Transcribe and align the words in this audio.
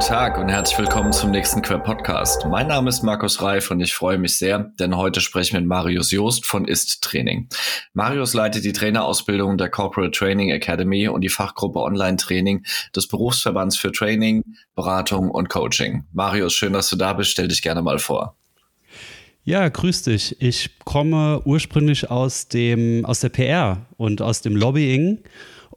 guten 0.00 0.12
Tag 0.14 0.38
und 0.38 0.48
herzlich 0.48 0.78
willkommen 0.78 1.12
zum 1.12 1.30
nächsten 1.30 1.60
Quer 1.60 1.78
Podcast. 1.78 2.46
Mein 2.46 2.68
Name 2.68 2.88
ist 2.88 3.02
Markus 3.02 3.42
Reif 3.42 3.70
und 3.70 3.82
ich 3.82 3.92
freue 3.92 4.16
mich 4.16 4.38
sehr, 4.38 4.72
denn 4.78 4.96
heute 4.96 5.20
sprechen 5.20 5.52
wir 5.52 5.60
mit 5.60 5.68
Marius 5.68 6.10
Joost 6.10 6.46
von 6.46 6.64
Ist 6.64 7.02
Training. 7.04 7.48
Marius 7.92 8.32
leitet 8.32 8.64
die 8.64 8.72
Trainerausbildung 8.72 9.58
der 9.58 9.68
Corporate 9.68 10.12
Training 10.12 10.48
Academy 10.52 11.06
und 11.08 11.20
die 11.20 11.28
Fachgruppe 11.28 11.80
Online 11.80 12.16
Training 12.16 12.64
des 12.96 13.08
Berufsverbands 13.08 13.76
für 13.76 13.92
Training, 13.92 14.42
Beratung 14.74 15.30
und 15.30 15.50
Coaching. 15.50 16.06
Marius, 16.14 16.54
schön, 16.54 16.72
dass 16.72 16.88
du 16.88 16.96
da 16.96 17.12
bist. 17.12 17.32
Stell 17.32 17.48
dich 17.48 17.60
gerne 17.60 17.82
mal 17.82 17.98
vor. 17.98 18.36
Ja, 19.44 19.68
grüß 19.68 20.04
dich. 20.04 20.40
Ich 20.40 20.78
komme 20.86 21.42
ursprünglich 21.44 22.10
aus 22.10 22.48
dem 22.48 23.04
aus 23.04 23.20
der 23.20 23.28
PR 23.28 23.86
und 23.98 24.22
aus 24.22 24.40
dem 24.40 24.56
Lobbying 24.56 25.18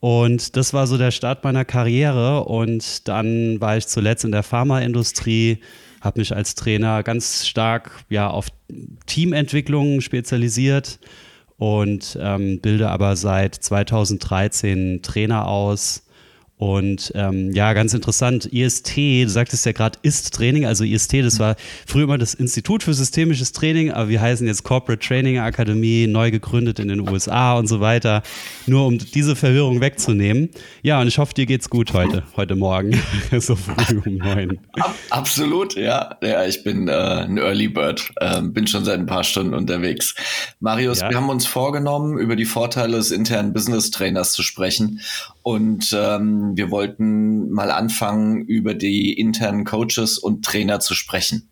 und 0.03 0.57
das 0.57 0.73
war 0.73 0.85
so 0.85 0.98
der 0.98 1.12
Start 1.12 1.45
meiner 1.45 1.63
Karriere. 1.63 2.44
Und 2.44 3.07
dann 3.07 3.61
war 3.61 3.77
ich 3.77 3.88
zuletzt 3.88 4.25
in 4.25 4.34
der 4.34 4.44
Pharmaindustrie, 4.44 5.59
habe 6.02 6.20
mich 6.20 6.35
als 6.35 6.55
Trainer 6.55 7.03
ganz 7.03 7.48
stark 7.48 8.03
ja, 8.09 8.30
auf 8.30 8.47
Teamentwicklung 9.05 10.02
spezialisiert 10.02 10.99
und 11.55 12.20
ähm, 12.21 12.59
bilde 12.59 12.89
aber 12.89 13.16
seit 13.16 13.55
2013 13.55 15.03
Trainer 15.03 15.47
aus 15.47 16.02
und 16.63 17.12
ähm, 17.13 17.52
ja, 17.52 17.73
ganz 17.73 17.94
interessant, 17.94 18.45
IST, 18.45 18.95
du 18.95 19.27
sagtest 19.27 19.66
ja 19.66 19.73
gerade 19.73 19.99
IST-Training, 20.02 20.66
also 20.66 20.86
IST, 20.86 21.16
das 21.16 21.38
war 21.38 21.58
früher 21.86 22.05
immer 22.05 22.17
das 22.17 22.34
Institut 22.34 22.84
für 22.84 22.94
systemisches 22.94 23.52
Training, 23.52 23.91
aber 23.91 24.08
wir 24.08 24.22
heißen 24.22 24.48
jetzt 24.48 24.63
Corporate 24.63 25.05
Training 25.05 25.39
Akademie, 25.39 26.08
neu 26.08 26.31
gegründet 26.31 26.80
in 26.80 26.88
den 26.88 27.02
USA 27.02 27.56
und 27.58 27.67
so 27.67 27.81
weiter, 27.81 28.23
nur 28.66 28.88
um 28.88 28.97
diese 28.97 29.36
Verwirrung 29.36 29.81
wegzunehmen. 29.81 30.52
Ja, 30.84 31.02
und 31.02 31.09
ich 31.09 31.17
hoffe, 31.17 31.34
dir 31.34 31.45
geht's 31.47 31.69
gut 31.69 31.91
heute, 31.91 32.23
heute 32.38 32.56
Morgen, 32.56 32.97
so 33.39 33.58
früh 33.58 34.00
um 34.06 34.16
neun. 34.16 34.58
Absolut, 35.09 35.75
ja. 35.75 36.16
Ja, 36.23 36.45
ich 36.45 36.64
bin 36.64 36.88
äh, 36.88 36.94
ein 36.94 37.39
Early 37.39 37.67
Bird, 37.67 38.09
äh, 38.22 38.41
bin 38.41 38.67
schon 38.67 38.86
seit 38.86 39.00
ein 39.00 39.06
paar 39.06 39.25
Stunden 39.25 39.53
unterwegs. 39.53 40.16
Marius, 40.61 41.02
ja. 41.02 41.09
wir 41.09 41.17
haben 41.17 41.30
uns 41.30 41.45
vorgenommen, 41.45 42.17
über 42.17 42.38
die 42.38 42.45
Vorteile 42.45 42.95
des 42.95 43.11
internen 43.11 43.52
Business 43.52 43.91
Trainers 43.91 44.31
zu 44.31 44.44
sprechen 44.44 45.02
und 45.44 45.95
ähm, 45.97 46.55
wir 46.55 46.72
wollten 46.72 47.52
mal 47.52 47.69
anfangen, 47.69 48.41
über 48.45 48.73
die 48.73 49.13
internen 49.13 49.66
Coaches 49.66 50.17
und 50.17 50.44
Trainer 50.44 50.80
zu 50.80 50.95
sprechen. 50.95 51.50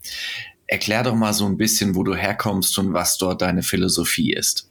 Erklär 0.65 1.03
doch 1.03 1.15
mal 1.15 1.33
so 1.33 1.45
ein 1.45 1.57
bisschen, 1.57 1.95
wo 1.95 2.03
du 2.03 2.15
herkommst 2.15 2.79
und 2.79 2.93
was 2.93 3.17
dort 3.17 3.41
deine 3.41 3.63
Philosophie 3.63 4.31
ist. 4.31 4.69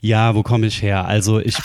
Ja, 0.00 0.36
wo 0.36 0.44
komme 0.44 0.68
ich 0.68 0.82
her? 0.82 1.06
Also 1.06 1.40
ich, 1.40 1.58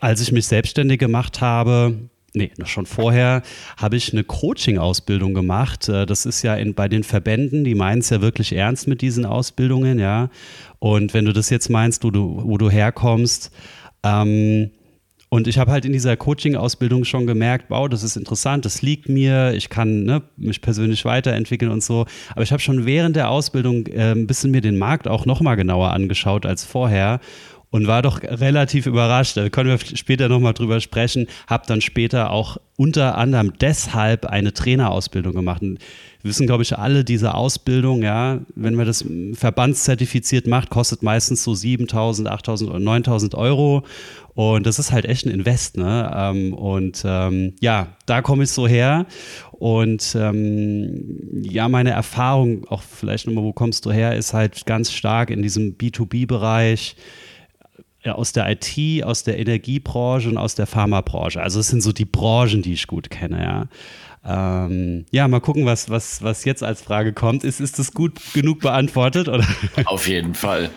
als 0.00 0.20
ich 0.20 0.32
mich 0.32 0.46
selbstständig 0.46 0.98
gemacht 0.98 1.40
habe, 1.40 2.10
nee, 2.34 2.50
schon 2.64 2.84
vorher, 2.84 3.42
habe 3.78 3.96
ich 3.96 4.12
eine 4.12 4.24
Coaching-Ausbildung 4.24 5.32
gemacht. 5.32 5.88
Äh, 5.88 6.04
das 6.04 6.26
ist 6.26 6.42
ja 6.42 6.56
in, 6.56 6.74
bei 6.74 6.88
den 6.88 7.04
Verbänden, 7.04 7.64
die 7.64 7.74
meinen 7.74 8.00
es 8.00 8.10
ja 8.10 8.20
wirklich 8.20 8.52
ernst 8.52 8.86
mit 8.86 9.00
diesen 9.00 9.24
Ausbildungen, 9.24 9.98
ja. 9.98 10.28
Und 10.78 11.14
wenn 11.14 11.24
du 11.24 11.32
das 11.32 11.48
jetzt 11.48 11.70
meinst, 11.70 12.04
wo 12.04 12.10
du, 12.10 12.42
wo 12.44 12.58
du 12.58 12.68
herkommst, 12.68 13.50
ähm, 14.02 14.70
und 15.30 15.46
ich 15.46 15.58
habe 15.58 15.70
halt 15.70 15.84
in 15.84 15.92
dieser 15.92 16.16
Coaching-Ausbildung 16.16 17.04
schon 17.04 17.26
gemerkt, 17.26 17.66
wow, 17.68 17.88
das 17.88 18.02
ist 18.02 18.16
interessant, 18.16 18.64
das 18.64 18.80
liegt 18.80 19.08
mir, 19.08 19.52
ich 19.54 19.68
kann 19.68 20.04
ne, 20.04 20.22
mich 20.36 20.62
persönlich 20.62 21.04
weiterentwickeln 21.04 21.70
und 21.70 21.82
so. 21.82 22.06
Aber 22.30 22.42
ich 22.42 22.52
habe 22.52 22.62
schon 22.62 22.86
während 22.86 23.14
der 23.14 23.30
Ausbildung 23.30 23.86
äh, 23.88 24.12
ein 24.12 24.26
bisschen 24.26 24.50
mir 24.50 24.62
den 24.62 24.78
Markt 24.78 25.06
auch 25.06 25.26
nochmal 25.26 25.56
genauer 25.56 25.90
angeschaut 25.90 26.46
als 26.46 26.64
vorher 26.64 27.20
und 27.70 27.86
war 27.86 28.02
doch 28.02 28.22
relativ 28.22 28.86
überrascht. 28.86 29.36
Da 29.36 29.48
können 29.50 29.68
wir 29.68 29.96
später 29.96 30.28
nochmal 30.28 30.54
drüber 30.54 30.80
sprechen. 30.80 31.26
Habe 31.46 31.64
dann 31.66 31.80
später 31.80 32.30
auch 32.30 32.56
unter 32.76 33.18
anderem 33.18 33.52
deshalb 33.60 34.24
eine 34.24 34.54
Trainerausbildung 34.54 35.34
gemacht. 35.34 35.60
Und 35.62 35.78
wir 36.22 36.30
wissen, 36.30 36.46
glaube 36.46 36.62
ich, 36.62 36.78
alle, 36.78 37.04
diese 37.04 37.34
Ausbildung, 37.34 38.02
ja, 38.02 38.40
wenn 38.54 38.74
man 38.74 38.86
das 38.86 39.04
verbandszertifiziert 39.34 40.46
macht, 40.46 40.70
kostet 40.70 41.02
meistens 41.02 41.44
so 41.44 41.52
7.000, 41.52 42.26
8.000 42.26 42.68
oder 42.68 42.78
9.000 42.78 43.34
Euro. 43.34 43.84
Und 44.34 44.66
das 44.66 44.78
ist 44.78 44.92
halt 44.92 45.04
echt 45.04 45.26
ein 45.26 45.30
Invest, 45.30 45.76
ne? 45.76 46.10
Ähm, 46.14 46.54
und 46.54 47.02
ähm, 47.04 47.54
ja, 47.60 47.88
da 48.06 48.22
komme 48.22 48.44
ich 48.44 48.50
so 48.50 48.66
her. 48.66 49.04
Und 49.52 50.16
ähm, 50.18 51.42
ja, 51.42 51.68
meine 51.68 51.90
Erfahrung, 51.90 52.64
auch 52.68 52.82
vielleicht 52.82 53.26
nochmal, 53.26 53.44
wo 53.44 53.52
kommst 53.52 53.84
du 53.84 53.92
her, 53.92 54.16
ist 54.16 54.32
halt 54.32 54.64
ganz 54.64 54.92
stark 54.92 55.30
in 55.30 55.42
diesem 55.42 55.76
B2B-Bereich 55.76 56.94
ja, 56.96 57.02
aus 58.16 58.32
der 58.32 58.50
IT, 58.50 59.04
aus 59.04 59.24
der 59.24 59.38
Energiebranche 59.38 60.28
und 60.28 60.38
aus 60.38 60.54
der 60.54 60.66
Pharmabranche. 60.66 61.40
Also 61.40 61.60
es 61.60 61.68
sind 61.68 61.82
so 61.82 61.92
die 61.92 62.04
Branchen, 62.04 62.62
die 62.62 62.72
ich 62.72 62.86
gut 62.86 63.10
kenne, 63.10 63.42
ja. 63.42 63.68
Ähm, 64.24 65.06
ja, 65.10 65.26
mal 65.26 65.40
gucken, 65.40 65.64
was, 65.64 65.88
was, 65.88 66.22
was 66.22 66.44
jetzt 66.44 66.62
als 66.62 66.82
Frage 66.82 67.12
kommt. 67.12 67.44
Ist, 67.44 67.60
ist 67.60 67.78
das 67.78 67.92
gut 67.92 68.20
genug 68.34 68.60
beantwortet? 68.60 69.28
Oder? 69.28 69.46
Auf 69.86 70.06
jeden 70.06 70.34
Fall. 70.34 70.70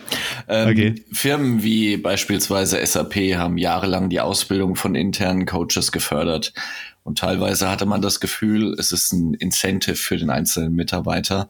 Ähm, 0.48 0.70
okay. 0.70 0.96
Firmen 1.12 1.64
wie 1.64 1.98
beispielsweise 1.98 2.86
SAP 2.86 3.16
haben 3.36 3.58
jahrelang 3.58 4.10
die 4.10 4.22
Ausbildung 4.22 4.76
von 4.76 4.96
internen 4.96 5.46
Coaches 5.46 5.92
gefördert. 5.92 6.54
Und 7.04 7.18
teilweise 7.18 7.70
hatte 7.70 7.86
man 7.86 8.02
das 8.02 8.20
Gefühl, 8.20 8.76
es 8.78 8.92
ist 8.92 9.12
ein 9.12 9.34
Incentive 9.34 9.96
für 9.96 10.18
den 10.18 10.30
einzelnen 10.30 10.74
Mitarbeiter. 10.74 11.50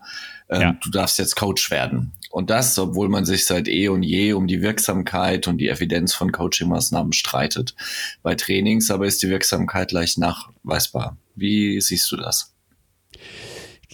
Ähm, 0.49 0.61
ja. 0.61 0.77
Du 0.81 0.89
darfst 0.89 1.19
jetzt 1.19 1.35
Coach 1.35 1.69
werden. 1.71 2.13
Und 2.31 2.49
das, 2.49 2.79
obwohl 2.79 3.09
man 3.09 3.25
sich 3.25 3.45
seit 3.45 3.67
eh 3.67 3.89
und 3.89 4.03
je 4.03 4.33
um 4.33 4.47
die 4.47 4.61
Wirksamkeit 4.61 5.47
und 5.47 5.57
die 5.57 5.67
Evidenz 5.67 6.13
von 6.13 6.31
Coaching-Maßnahmen 6.31 7.13
streitet. 7.13 7.75
Bei 8.23 8.35
Trainings 8.35 8.89
aber 8.89 9.05
ist 9.05 9.21
die 9.21 9.29
Wirksamkeit 9.29 9.91
leicht 9.91 10.17
nachweisbar. 10.17 11.17
Wie 11.35 11.79
siehst 11.81 12.11
du 12.11 12.17
das? 12.17 12.53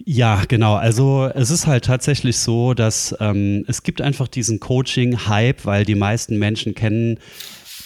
Ja, 0.06 0.44
genau. 0.48 0.76
Also 0.76 1.30
es 1.34 1.50
ist 1.50 1.66
halt 1.66 1.86
tatsächlich 1.86 2.38
so, 2.38 2.76
dass 2.76 3.16
ähm, 3.20 3.66
es 3.68 3.82
gibt 3.82 4.02
einfach 4.02 4.28
diesen 4.28 4.60
Coaching-Hype, 4.60 5.66
weil 5.66 5.86
die 5.86 5.96
meisten 5.96 6.38
Menschen 6.38 6.76
kennen 6.76 7.20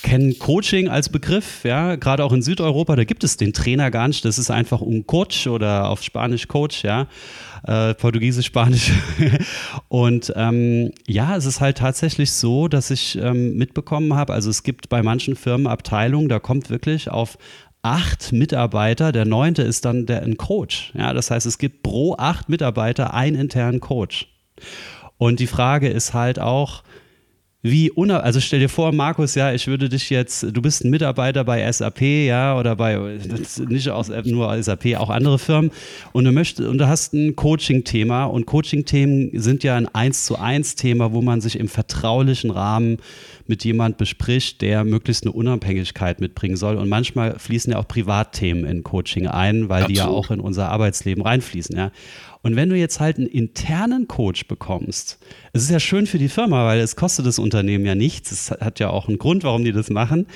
kennen 0.03 0.38
Coaching 0.40 0.90
als 0.90 1.09
Begriff, 1.09 1.63
ja, 1.63 1.95
gerade 1.95 2.23
auch 2.23 2.34
in 2.34 2.41
Südeuropa, 2.41 2.95
da 2.95 3.03
gibt 3.03 3.23
es 3.23 3.38
den 3.38 3.53
Trainer 3.53 3.91
gar 3.91 4.07
nicht, 4.07 4.25
das 4.25 4.40
ist 4.40 4.50
einfach 4.50 4.81
um 4.81 5.06
Coach 5.06 5.47
oder 5.47 5.90
auf 5.90 6.03
Spanisch 6.03 6.47
Coach, 6.47 6.84
ja, 6.84 7.07
äh, 7.63 7.94
Portugiesisch, 7.94 8.47
Spanisch. 8.47 8.91
und 9.88 10.33
ähm, 10.35 10.91
ja, 11.07 11.35
es 11.35 11.45
ist 11.45 11.61
halt 11.61 11.77
tatsächlich 11.77 12.31
so, 12.31 12.67
dass 12.67 12.91
ich 12.91 13.17
ähm, 13.17 13.57
mitbekommen 13.57 14.16
habe, 14.16 14.33
also 14.33 14.49
es 14.49 14.63
gibt 14.63 14.89
bei 14.89 15.03
manchen 15.03 15.35
Firmen 15.35 15.67
Abteilungen, 15.67 16.29
da 16.29 16.39
kommt 16.39 16.69
wirklich 16.69 17.09
auf 17.09 17.38
acht 17.83 18.31
Mitarbeiter, 18.31 19.11
der 19.11 19.25
neunte 19.25 19.63
ist 19.63 19.85
dann 19.85 20.05
der 20.05 20.23
ein 20.23 20.38
Coach. 20.38 20.91
Ja, 20.95 21.13
das 21.13 21.31
heißt, 21.31 21.45
es 21.45 21.57
gibt 21.57 21.83
pro 21.83 22.16
acht 22.17 22.49
Mitarbeiter 22.49 23.13
einen 23.13 23.35
internen 23.39 23.79
Coach. 23.79 24.28
Und 25.17 25.39
die 25.39 25.47
Frage 25.47 25.89
ist 25.89 26.13
halt 26.13 26.39
auch, 26.39 26.83
wie 27.63 27.91
uner 27.91 28.23
also 28.23 28.39
stell 28.39 28.59
dir 28.59 28.69
vor, 28.69 28.91
Markus, 28.91 29.35
ja, 29.35 29.53
ich 29.53 29.67
würde 29.67 29.88
dich 29.88 30.09
jetzt, 30.09 30.44
du 30.44 30.61
bist 30.61 30.83
ein 30.83 30.89
Mitarbeiter 30.89 31.44
bei 31.44 31.72
SAP, 31.72 32.01
ja, 32.01 32.57
oder 32.57 32.75
bei 32.75 33.19
nicht 33.67 33.89
aus, 33.89 34.09
nur 34.25 34.61
SAP, 34.61 34.95
auch 34.97 35.09
andere 35.09 35.38
Firmen, 35.38 35.72
und 36.11 36.25
du 36.25 36.31
möchtest, 36.31 36.67
und 36.67 36.79
du 36.79 36.88
hast 36.88 37.13
ein 37.13 37.35
Coaching-Thema 37.35 38.25
und 38.25 38.47
Coaching-Themen 38.47 39.39
sind 39.39 39.63
ja 39.63 39.75
ein 39.75 39.88
eins 39.94 40.25
zu 40.25 40.39
eins 40.39 40.75
Thema, 40.75 41.13
wo 41.13 41.22
man 41.22 41.39
sich 41.41 41.59
im 41.59 41.67
vertraulichen 41.67 42.49
Rahmen 42.49 42.97
mit 43.51 43.63
jemand 43.66 43.97
bespricht, 43.97 44.61
der 44.61 44.83
möglichst 44.83 45.23
eine 45.23 45.33
Unabhängigkeit 45.33 46.22
mitbringen 46.22 46.55
soll. 46.55 46.78
Und 46.78 46.89
manchmal 46.89 47.38
fließen 47.38 47.73
ja 47.73 47.79
auch 47.79 47.88
Privatthemen 47.88 48.66
in 48.66 48.81
Coaching 48.81 49.28
ein, 49.28 49.69
weil 49.69 49.83
Absolut. 49.83 49.89
die 49.89 49.95
ja 49.95 50.07
auch 50.07 50.31
in 50.31 50.39
unser 50.39 50.69
Arbeitsleben 50.69 51.22
reinfließen, 51.22 51.75
ja. 51.75 51.91
Und 52.44 52.56
wenn 52.56 52.69
du 52.69 52.75
jetzt 52.75 53.00
halt 53.00 53.18
einen 53.18 53.28
internen 53.28 54.07
Coach 54.07 54.47
bekommst, 54.47 55.20
es 55.53 55.64
ist 55.64 55.70
ja 55.70 55.79
schön 55.79 56.08
für 56.08 56.17
die 56.17 56.29
Firma, 56.29 56.66
weil 56.66 56.79
es 56.79 56.96
kostet 56.96 57.26
das 57.28 57.38
Unternehmen 57.38 57.85
ja 57.85 57.93
nichts. 57.93 58.32
Es 58.32 58.52
hat 58.52 58.79
ja 58.79 58.90
auch 58.90 59.08
einen 59.08 59.20
Grund, 59.20 59.43
warum 59.43 59.64
die 59.64 59.72
das 59.72 59.90
machen. 59.90 60.28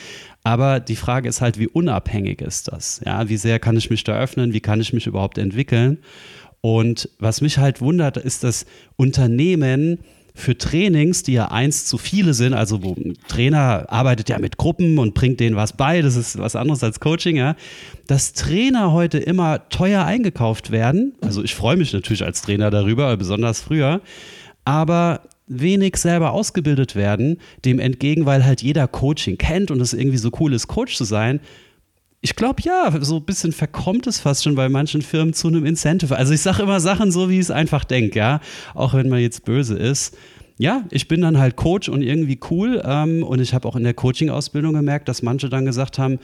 Aber 0.44 0.80
die 0.80 0.96
Frage 0.96 1.28
ist 1.28 1.42
halt, 1.42 1.58
wie 1.58 1.68
unabhängig 1.68 2.42
ist 2.42 2.72
das? 2.72 3.02
Ja, 3.04 3.28
wie 3.28 3.38
sehr 3.38 3.58
kann 3.58 3.76
ich 3.78 3.90
mich 3.90 4.04
da 4.04 4.18
öffnen? 4.20 4.54
Wie 4.54 4.62
kann 4.62 4.82
ich 4.82 4.94
mich 4.94 5.08
überhaupt 5.08 5.40
entwickeln? 5.40 5.98
Und 6.62 7.10
was 7.20 7.42
mich 7.42 7.58
halt 7.58 7.82
wundert, 7.82 8.18
ist, 8.18 8.44
dass 8.44 8.66
Unternehmen 8.96 10.00
für 10.36 10.58
Trainings, 10.58 11.24
die 11.24 11.34
ja 11.34 11.48
eins 11.48 11.86
zu 11.86 11.98
viele 11.98 12.34
sind, 12.34 12.54
also 12.54 12.84
wo 12.84 12.94
ein 12.94 13.18
Trainer 13.28 13.86
arbeitet 13.88 14.30
ja 14.30 14.38
mit 14.38 14.58
Gruppen 14.58 15.00
und 15.00 15.14
bringt 15.14 15.40
denen 15.40 15.56
was 15.56 15.74
bei, 15.74 16.02
das 16.02 16.18
ist 16.18 16.38
was 16.38 16.58
anderes 16.58 16.84
als 16.84 17.00
Coaching, 17.00 17.38
ja, 17.38 17.56
dass 18.06 18.34
Trainer 18.34 18.92
heute 18.92 19.18
immer 19.18 19.68
teuer 19.70 20.04
eingekauft 20.04 20.72
werden. 20.72 21.14
Also 21.22 21.42
ich 21.42 21.56
freue 21.56 21.78
mich 21.78 21.94
natürlich 21.94 22.24
als 22.24 22.42
Trainer 22.42 22.70
darüber, 22.70 23.16
besonders 23.16 23.62
früher, 23.62 24.02
aber 24.66 25.22
wenig 25.48 25.96
selber 25.98 26.32
ausgebildet 26.32 26.96
werden, 26.96 27.38
dem 27.64 27.80
entgegen, 27.80 28.26
weil 28.26 28.46
halt 28.46 28.62
jeder 28.62 28.88
Coaching 28.88 29.38
kennt 29.38 29.72
und 29.72 29.80
es 29.80 29.94
irgendwie 29.94 30.18
so 30.18 30.32
cool 30.40 30.54
ist, 30.54 30.68
Coach 30.68 30.96
zu 30.96 31.06
sein, 31.06 31.40
ich 32.26 32.36
glaube 32.36 32.64
ja, 32.64 32.92
so 33.02 33.18
ein 33.18 33.24
bisschen 33.24 33.52
verkommt 33.52 34.08
es 34.08 34.20
fast 34.20 34.44
schon 34.44 34.56
bei 34.56 34.68
manchen 34.68 35.04
Firmen 35.04 35.36
zu 35.36 35.48
einem 35.48 35.64
Incentive. 35.64 36.18
Also 36.18 36.34
ich 36.34 36.42
sage 36.42 36.64
immer 36.64 36.80
Sachen 36.80 37.12
so, 37.12 37.30
wie 37.30 37.36
ich 37.36 37.42
es 37.42 37.52
einfach 37.52 37.86
denke, 37.86 38.18
ja. 38.18 38.40
Auch 38.74 38.96
wenn 38.96 39.10
man 39.10 39.20
jetzt 39.20 39.46
böse 39.46 39.78
ist. 39.78 40.18
Ja, 40.58 40.86
ich 40.90 41.08
bin 41.08 41.22
dann 41.22 41.38
halt 41.38 41.56
Coach 41.56 41.88
und 41.88 42.02
irgendwie 42.02 42.40
cool. 42.50 42.82
Ähm, 42.84 43.22
und 43.22 43.42
ich 43.42 43.54
habe 43.54 43.68
auch 43.68 43.76
in 43.76 43.84
der 43.84 43.94
Coaching-Ausbildung 43.94 44.74
gemerkt, 44.74 45.08
dass 45.08 45.22
manche 45.22 45.50
dann 45.50 45.66
gesagt 45.66 46.00
haben, 46.00 46.18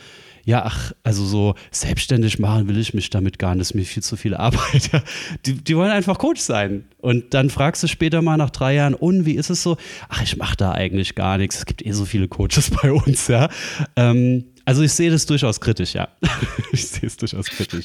ja, 0.44 0.64
ach, 0.66 0.92
also 1.04 1.24
so 1.24 1.54
selbstständig 1.70 2.40
machen 2.40 2.68
will 2.68 2.80
ich 2.80 2.96
mich 2.96 3.12
damit 3.12 3.38
gar 3.38 3.54
nicht, 3.54 3.62
ist 3.62 3.76
mir 3.76 3.84
viel 3.84 4.02
zu 4.02 4.16
viel 4.16 4.34
Arbeit. 4.34 4.90
Die, 5.46 5.54
die 5.54 5.78
wollen 5.78 5.92
einfach 5.92 6.18
Coach 6.18 6.42
sein. 6.42 6.86
Und 6.98 7.36
dann 7.36 7.52
fragst 7.52 7.84
du 7.84 7.88
später 7.88 8.24
mal 8.24 8.38
nach 8.38 8.50
drei 8.50 8.74
Jahren, 8.74 8.96
und 8.96 9.28
wie 9.28 9.36
ist 9.36 9.52
es 9.52 9.62
so? 9.62 9.78
Ach, 10.10 10.24
ich 10.24 10.36
mache 10.38 10.58
da 10.58 10.72
eigentlich 10.72 11.14
gar 11.14 11.38
nichts. 11.38 11.58
Es 11.58 11.66
gibt 11.68 11.86
eh 11.86 11.92
so 11.92 12.06
viele 12.06 12.28
Coaches 12.28 12.72
bei 12.82 12.92
uns, 12.92 13.28
ja. 13.28 13.50
Ähm, 13.96 14.46
also 14.72 14.84
ich 14.84 14.94
sehe 14.94 15.12
das 15.12 15.26
durchaus 15.26 15.60
kritisch, 15.60 15.96
ja. 15.96 16.08
ich 16.72 16.88
sehe 16.88 17.08
es 17.08 17.18
durchaus 17.18 17.48
kritisch. 17.48 17.84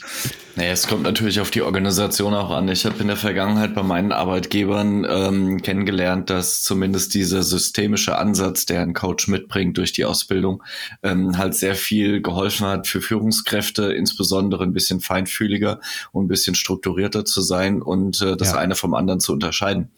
Naja, 0.55 0.71
es 0.71 0.87
kommt 0.87 1.03
natürlich 1.03 1.41
auf 1.41 1.51
die 1.51 1.63
Organisation 1.63 2.33
auch 2.33 2.51
an. 2.53 2.69
Ich 2.69 2.87
habe 2.87 3.01
in 3.01 3.09
der 3.09 3.17
Vergangenheit 3.17 3.75
bei 3.75 3.83
meinen 3.83 4.13
Arbeitgebern 4.13 5.05
ähm, 5.05 5.63
kennengelernt, 5.63 6.31
dass 6.31 6.63
zumindest 6.63 7.13
dieser 7.15 7.43
systemische 7.43 8.17
Ansatz, 8.17 8.67
der 8.67 8.83
ein 8.83 8.95
Coach 8.95 9.27
mitbringt 9.27 9.77
durch 9.79 9.95
die 9.95 10.05
Ausbildung, 10.05 10.63
ähm, 11.03 11.37
halt 11.37 11.57
sehr 11.57 11.75
viel 11.75 12.23
geholfen 12.23 12.69
hat 12.69 12.87
für 12.87 13.01
Führungskräfte, 13.01 13.93
insbesondere 13.93 14.63
ein 14.63 14.73
bisschen 14.73 15.01
feinfühliger 15.01 15.81
und 16.13 16.27
ein 16.27 16.29
bisschen 16.29 16.55
strukturierter 16.55 17.25
zu 17.25 17.41
sein 17.41 17.83
und 17.83 18.23
äh, 18.23 18.37
das 18.37 18.53
ja. 18.53 18.59
eine 18.59 18.77
vom 18.77 18.95
anderen 18.95 19.19
zu 19.19 19.33
unterscheiden. 19.33 19.91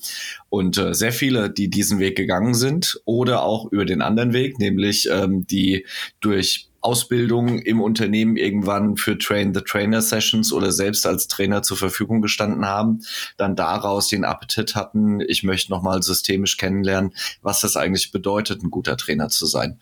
Und 0.50 0.78
äh, 0.78 0.94
sehr 0.94 1.12
viele, 1.12 1.50
die 1.50 1.68
diesen 1.68 1.98
Weg 1.98 2.16
gegangen 2.16 2.54
sind 2.54 3.00
oder 3.04 3.42
auch 3.42 3.70
über 3.70 3.84
den 3.84 4.00
anderen 4.00 4.32
Weg, 4.32 4.58
nämlich 4.58 5.08
ähm, 5.10 5.46
die 5.46 5.84
durch 6.20 6.68
Ausbildung 6.80 7.58
im 7.58 7.80
Unternehmen 7.80 8.36
irgendwann 8.36 8.96
für 8.96 9.18
Train 9.18 9.52
the 9.52 9.60
Trainer 9.60 10.00
Sessions 10.00 10.52
oder 10.52 10.70
selbst 10.70 11.06
als 11.06 11.26
Trainer 11.26 11.62
zur 11.62 11.76
Verfügung 11.76 12.22
gestanden 12.22 12.66
haben, 12.66 13.00
dann 13.36 13.56
daraus 13.56 14.08
den 14.08 14.24
Appetit 14.24 14.74
hatten, 14.74 15.20
ich 15.20 15.42
möchte 15.42 15.72
nochmal 15.72 16.02
systemisch 16.02 16.56
kennenlernen, 16.56 17.12
was 17.42 17.60
das 17.60 17.76
eigentlich 17.76 18.12
bedeutet, 18.12 18.62
ein 18.62 18.70
guter 18.70 18.96
Trainer 18.96 19.28
zu 19.28 19.46
sein. 19.46 19.80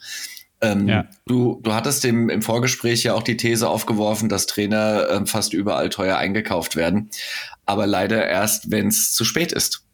Ähm, 0.63 0.89
ja. 0.89 1.05
du, 1.27 1.61
du 1.63 1.75
hattest 1.75 2.05
im, 2.07 2.31
im 2.31 2.41
Vorgespräch 2.41 3.03
ja 3.03 3.13
auch 3.13 3.23
die 3.23 3.37
These 3.37 3.69
aufgeworfen, 3.69 4.31
dass 4.31 4.47
Trainer 4.47 5.09
ähm, 5.11 5.27
fast 5.27 5.53
überall 5.53 5.91
teuer 5.91 6.17
eingekauft 6.17 6.77
werden, 6.77 7.11
aber 7.67 7.87
leider 7.87 8.27
erst, 8.27 8.71
wenn 8.71 8.89
es 8.89 9.13
zu 9.13 9.25
spät 9.25 9.53
ist. 9.53 9.86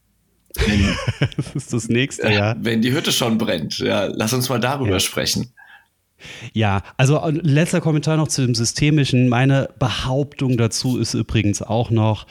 Wenn, 0.56 0.96
das 1.36 1.54
ist 1.54 1.72
das 1.72 1.88
nächste, 1.88 2.32
ja. 2.32 2.54
Wenn 2.58 2.82
die 2.82 2.92
Hütte 2.92 3.12
schon 3.12 3.38
brennt. 3.38 3.78
Ja, 3.78 4.06
lass 4.06 4.32
uns 4.32 4.48
mal 4.48 4.60
darüber 4.60 4.92
ja. 4.92 5.00
sprechen. 5.00 5.52
Ja, 6.52 6.82
also 6.96 7.18
äh, 7.18 7.30
letzter 7.30 7.80
Kommentar 7.80 8.16
noch 8.16 8.28
zu 8.28 8.42
dem 8.42 8.54
Systemischen. 8.54 9.28
Meine 9.28 9.68
Behauptung 9.78 10.56
dazu 10.56 10.98
ist 10.98 11.14
übrigens 11.14 11.62
auch 11.62 11.90
noch, 11.90 12.26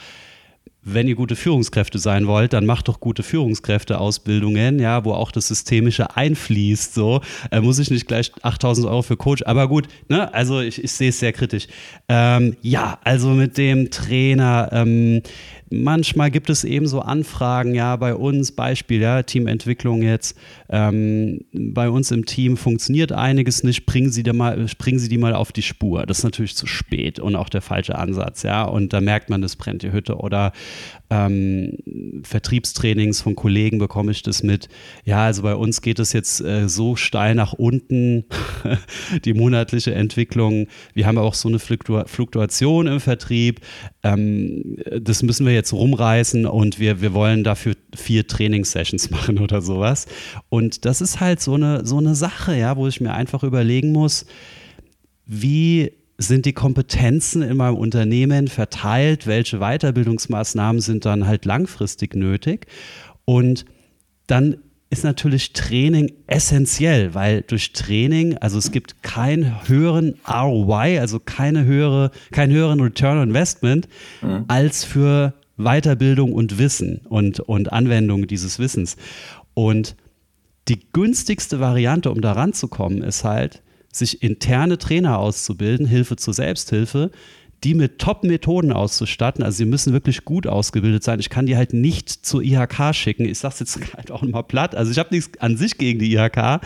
wenn 0.83 1.07
ihr 1.07 1.15
gute 1.15 1.35
Führungskräfte 1.35 1.99
sein 1.99 2.25
wollt, 2.25 2.53
dann 2.53 2.65
macht 2.65 2.87
doch 2.87 2.99
gute 2.99 3.21
Führungskräfteausbildungen, 3.21 4.79
ja, 4.79 5.05
wo 5.05 5.13
auch 5.13 5.31
das 5.31 5.47
Systemische 5.47 6.17
einfließt. 6.17 6.95
So 6.95 7.21
äh, 7.51 7.61
muss 7.61 7.77
ich 7.77 7.91
nicht 7.91 8.07
gleich 8.07 8.31
8000 8.41 8.87
Euro 8.87 9.03
für 9.03 9.17
Coach, 9.17 9.43
aber 9.45 9.67
gut, 9.67 9.87
ne, 10.09 10.33
also 10.33 10.59
ich, 10.59 10.83
ich 10.83 10.91
sehe 10.91 11.09
es 11.09 11.19
sehr 11.19 11.33
kritisch. 11.33 11.67
Ähm, 12.09 12.57
ja, 12.61 12.97
also 13.03 13.29
mit 13.29 13.57
dem 13.57 13.91
Trainer, 13.91 14.69
ähm, 14.71 15.21
manchmal 15.71 16.29
gibt 16.29 16.49
es 16.49 16.63
eben 16.63 16.87
so 16.87 16.99
Anfragen, 16.99 17.73
ja, 17.73 17.95
bei 17.95 18.13
uns, 18.13 18.51
Beispiel, 18.51 19.01
ja, 19.01 19.23
Teamentwicklung 19.23 20.01
jetzt, 20.01 20.37
ähm, 20.69 21.45
bei 21.53 21.89
uns 21.89 22.11
im 22.11 22.25
Team 22.25 22.57
funktioniert 22.57 23.11
einiges 23.11 23.63
nicht, 23.63 23.85
bringen 23.85 24.11
Sie, 24.11 24.23
da 24.23 24.33
mal, 24.33 24.65
bringen 24.77 24.99
Sie 24.99 25.09
die 25.09 25.17
mal 25.17 25.33
auf 25.33 25.51
die 25.51 25.61
Spur. 25.61 26.05
Das 26.05 26.19
ist 26.19 26.23
natürlich 26.23 26.55
zu 26.55 26.67
spät 26.67 27.19
und 27.19 27.35
auch 27.35 27.49
der 27.49 27.61
falsche 27.61 27.97
Ansatz, 27.97 28.43
ja, 28.43 28.63
und 28.63 28.93
da 28.93 29.01
merkt 29.01 29.29
man, 29.29 29.41
das 29.41 29.55
brennt 29.55 29.81
die 29.81 29.91
Hütte 29.91 30.17
oder 30.17 30.51
ähm, 31.11 31.77
Vertriebstrainings 32.23 33.21
von 33.21 33.35
Kollegen 33.35 33.79
bekomme 33.79 34.13
ich 34.13 34.23
das 34.23 34.43
mit. 34.43 34.69
Ja, 35.03 35.25
also 35.25 35.41
bei 35.41 35.55
uns 35.55 35.81
geht 35.81 35.99
es 35.99 36.13
jetzt 36.13 36.39
äh, 36.39 36.69
so 36.69 36.95
steil 36.95 37.35
nach 37.35 37.51
unten, 37.51 38.23
die 39.25 39.33
monatliche 39.33 39.93
Entwicklung. 39.93 40.67
Wir 40.93 41.05
haben 41.05 41.17
auch 41.17 41.33
so 41.33 41.49
eine 41.49 41.59
Fluktu 41.59 42.01
Fluktuation 42.05 42.87
im 42.87 43.01
Vertrieb. 43.01 43.59
Ähm, 44.03 44.77
das 45.01 45.21
müssen 45.21 45.45
wir 45.45 45.53
jetzt 45.53 45.73
rumreißen 45.73 46.45
und 46.45 46.79
wir, 46.79 47.01
wir 47.01 47.13
wollen 47.13 47.43
dafür 47.43 47.75
vier 47.93 48.25
Trainingssessions 48.25 49.09
machen 49.11 49.37
oder 49.37 49.61
sowas. 49.61 50.07
Und 50.47 50.85
das 50.85 51.01
ist 51.01 51.19
halt 51.19 51.41
so 51.41 51.55
eine, 51.55 51.85
so 51.85 51.97
eine 51.97 52.15
Sache, 52.15 52.55
ja, 52.55 52.77
wo 52.77 52.87
ich 52.87 53.01
mir 53.01 53.13
einfach 53.13 53.43
überlegen 53.43 53.91
muss, 53.91 54.25
wie 55.25 55.91
sind 56.21 56.45
die 56.45 56.53
Kompetenzen 56.53 57.41
in 57.41 57.57
meinem 57.57 57.75
Unternehmen 57.75 58.47
verteilt, 58.47 59.27
welche 59.27 59.59
Weiterbildungsmaßnahmen 59.59 60.81
sind 60.81 61.05
dann 61.05 61.27
halt 61.27 61.45
langfristig 61.45 62.15
nötig. 62.15 62.67
Und 63.25 63.65
dann 64.27 64.57
ist 64.89 65.03
natürlich 65.03 65.53
Training 65.53 66.11
essentiell, 66.27 67.15
weil 67.15 67.43
durch 67.43 67.71
Training, 67.71 68.37
also 68.37 68.57
es 68.57 68.71
gibt 68.71 69.03
keinen 69.03 69.67
höheren 69.67 70.15
ROI, 70.27 70.99
also 70.99 71.19
keine 71.19 71.63
höhere, 71.63 72.11
keinen 72.31 72.51
höheren 72.51 72.81
Return 72.81 73.17
on 73.17 73.29
Investment 73.29 73.87
mhm. 74.21 74.45
als 74.47 74.83
für 74.83 75.33
Weiterbildung 75.57 76.33
und 76.33 76.57
Wissen 76.57 77.01
und, 77.07 77.39
und 77.39 77.71
Anwendung 77.71 78.27
dieses 78.27 78.59
Wissens. 78.59 78.97
Und 79.53 79.95
die 80.67 80.79
günstigste 80.91 81.59
Variante, 81.59 82.11
um 82.11 82.21
da 82.21 82.33
ranzukommen, 82.33 83.01
ist 83.01 83.23
halt, 83.23 83.61
sich 83.91 84.23
interne 84.23 84.77
Trainer 84.77 85.17
auszubilden, 85.19 85.85
Hilfe 85.85 86.15
zur 86.15 86.33
Selbsthilfe, 86.33 87.11
die 87.63 87.75
mit 87.75 87.99
Top-Methoden 87.99 88.71
auszustatten. 88.71 89.43
Also 89.43 89.57
sie 89.57 89.65
müssen 89.65 89.93
wirklich 89.93 90.25
gut 90.25 90.47
ausgebildet 90.47 91.03
sein. 91.03 91.19
Ich 91.19 91.29
kann 91.29 91.45
die 91.45 91.55
halt 91.55 91.73
nicht 91.73 92.09
zur 92.09 92.41
IHK 92.41 92.95
schicken. 92.95 93.25
Ich 93.25 93.39
sage 93.39 93.53
es 93.53 93.59
jetzt 93.59 93.93
halt 93.97 94.11
auch 94.11 94.23
mal 94.23 94.41
platt. 94.41 94.75
Also 94.75 94.91
ich 94.91 94.97
habe 94.97 95.13
nichts 95.13 95.39
an 95.39 95.57
sich 95.57 95.77
gegen 95.77 95.99
die 95.99 96.13
IHK, 96.13 96.61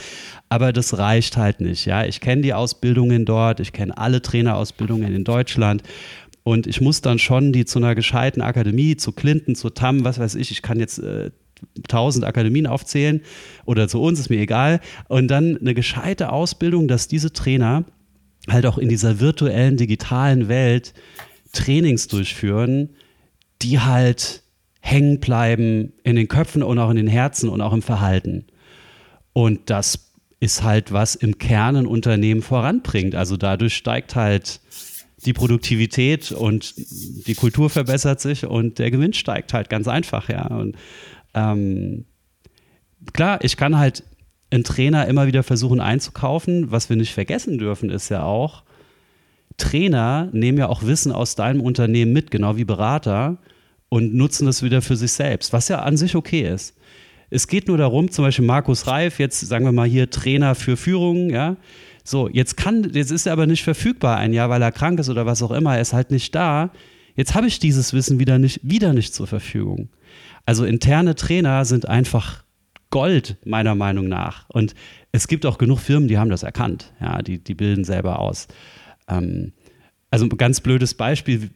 aber 0.47 0.71
das 0.71 0.97
reicht 0.97 1.35
halt 1.35 1.59
nicht. 1.59 1.85
Ja, 1.85 2.05
ich 2.05 2.21
kenne 2.21 2.43
die 2.43 2.53
Ausbildungen 2.53 3.25
dort, 3.25 3.59
ich 3.59 3.73
kenne 3.73 3.97
alle 3.97 4.21
Trainerausbildungen 4.21 5.13
in 5.13 5.23
Deutschland. 5.23 5.83
Und 6.43 6.67
ich 6.67 6.79
muss 6.79 7.01
dann 7.01 7.17
schon 7.17 7.53
die 7.53 7.65
zu 7.65 7.79
einer 7.79 7.95
gescheiten 7.95 8.41
Akademie, 8.41 8.95
zu 8.95 9.11
Clinton, 9.11 9.55
zu 9.55 9.71
TAM, 9.71 10.05
was 10.05 10.19
weiß 10.19 10.35
ich, 10.35 10.51
ich 10.51 10.61
kann 10.61 10.79
jetzt 10.79 10.99
äh, 10.99 11.31
tausend 11.87 12.25
Akademien 12.25 12.67
aufzählen 12.67 13.21
oder 13.65 13.87
zu 13.87 14.01
uns, 14.01 14.19
ist 14.19 14.29
mir 14.29 14.39
egal. 14.39 14.81
Und 15.07 15.27
dann 15.27 15.57
eine 15.57 15.73
gescheite 15.73 16.31
Ausbildung, 16.31 16.87
dass 16.87 17.07
diese 17.07 17.33
Trainer 17.33 17.85
halt 18.49 18.65
auch 18.65 18.77
in 18.77 18.89
dieser 18.89 19.19
virtuellen, 19.19 19.77
digitalen 19.77 20.47
Welt 20.47 20.93
Trainings 21.51 22.07
durchführen, 22.07 22.89
die 23.61 23.79
halt 23.79 24.43
hängen 24.81 25.19
bleiben 25.19 25.93
in 26.03 26.15
den 26.15 26.27
Köpfen 26.27 26.61
und 26.61 26.77
auch 26.77 26.89
in 26.89 26.97
den 26.97 27.07
Herzen 27.07 27.49
und 27.49 27.61
auch 27.61 27.73
im 27.73 27.81
Verhalten. 27.81 28.45
Und 29.33 29.69
das 29.69 30.11
ist 30.39 30.63
halt, 30.63 30.91
was 30.91 31.15
im 31.15 31.37
Kern 31.39 31.75
ein 31.75 31.87
Unternehmen 31.87 32.41
voranbringt. 32.41 33.15
Also 33.15 33.35
dadurch 33.35 33.75
steigt 33.75 34.15
halt 34.15 34.61
die 35.25 35.33
Produktivität 35.33 36.31
und 36.31 36.75
die 37.27 37.33
Kultur 37.33 37.69
verbessert 37.69 38.21
sich 38.21 38.45
und 38.45 38.77
der 38.77 38.91
Gewinn 38.91 39.13
steigt 39.13 39.53
halt 39.53 39.69
ganz 39.69 39.87
einfach, 39.87 40.29
ja. 40.29 40.45
Und 40.47 40.75
ähm, 41.35 42.05
klar, 43.13 43.43
ich 43.43 43.57
kann 43.57 43.77
halt 43.77 44.03
einen 44.49 44.63
Trainer 44.63 45.07
immer 45.07 45.27
wieder 45.27 45.43
versuchen 45.43 45.79
einzukaufen. 45.79 46.71
Was 46.71 46.89
wir 46.89 46.95
nicht 46.95 47.13
vergessen 47.13 47.57
dürfen, 47.57 47.89
ist 47.89 48.09
ja 48.09 48.23
auch, 48.23 48.63
Trainer 49.57 50.29
nehmen 50.31 50.57
ja 50.57 50.67
auch 50.67 50.83
Wissen 50.83 51.11
aus 51.11 51.35
deinem 51.35 51.61
Unternehmen 51.61 52.13
mit, 52.13 52.31
genau 52.31 52.57
wie 52.57 52.65
Berater, 52.65 53.37
und 53.89 54.13
nutzen 54.13 54.45
das 54.45 54.63
wieder 54.63 54.81
für 54.81 54.95
sich 54.95 55.11
selbst, 55.11 55.53
was 55.53 55.67
ja 55.67 55.81
an 55.81 55.95
sich 55.95 56.15
okay 56.15 56.49
ist. 56.49 56.75
Es 57.29 57.47
geht 57.47 57.67
nur 57.67 57.77
darum, 57.77 58.11
zum 58.11 58.25
Beispiel 58.25 58.45
Markus 58.45 58.87
Reif, 58.87 59.19
jetzt 59.19 59.39
sagen 59.41 59.65
wir 59.65 59.71
mal 59.71 59.87
hier 59.87 60.09
Trainer 60.09 60.55
für 60.55 60.77
Führung, 60.77 61.29
ja. 61.29 61.57
So, 62.03 62.29
jetzt 62.29 62.55
kann, 62.55 62.91
jetzt 62.93 63.11
ist 63.11 63.25
er 63.25 63.33
aber 63.33 63.47
nicht 63.47 63.63
verfügbar 63.63 64.17
ein 64.17 64.31
Jahr, 64.31 64.49
weil 64.49 64.61
er 64.61 64.71
krank 64.71 64.99
ist 64.99 65.09
oder 65.09 65.25
was 65.25 65.41
auch 65.41 65.51
immer, 65.51 65.75
er 65.75 65.81
ist 65.81 65.93
halt 65.93 66.11
nicht 66.11 66.35
da. 66.35 66.71
Jetzt 67.15 67.33
habe 67.33 67.47
ich 67.47 67.59
dieses 67.59 67.93
Wissen 67.93 68.19
wieder 68.19 68.37
nicht, 68.37 68.59
wieder 68.63 68.93
nicht 68.93 69.13
zur 69.13 69.25
Verfügung. 69.25 69.89
Also 70.45 70.65
interne 70.65 71.15
Trainer 71.15 71.65
sind 71.65 71.87
einfach 71.87 72.43
Gold, 72.91 73.37
meiner 73.45 73.75
Meinung 73.75 74.07
nach. 74.07 74.47
Und 74.49 74.75
es 75.11 75.27
gibt 75.27 75.45
auch 75.45 75.57
genug 75.57 75.79
Firmen, 75.79 76.07
die 76.07 76.17
haben 76.17 76.29
das 76.29 76.43
erkannt. 76.43 76.93
Ja, 77.01 77.21
die, 77.21 77.43
die 77.43 77.55
bilden 77.55 77.83
selber 77.83 78.19
aus. 78.19 78.47
Ähm, 79.07 79.53
also 80.11 80.25
ein 80.25 80.29
ganz 80.37 80.61
blödes 80.61 80.93
Beispiel, 80.93 81.49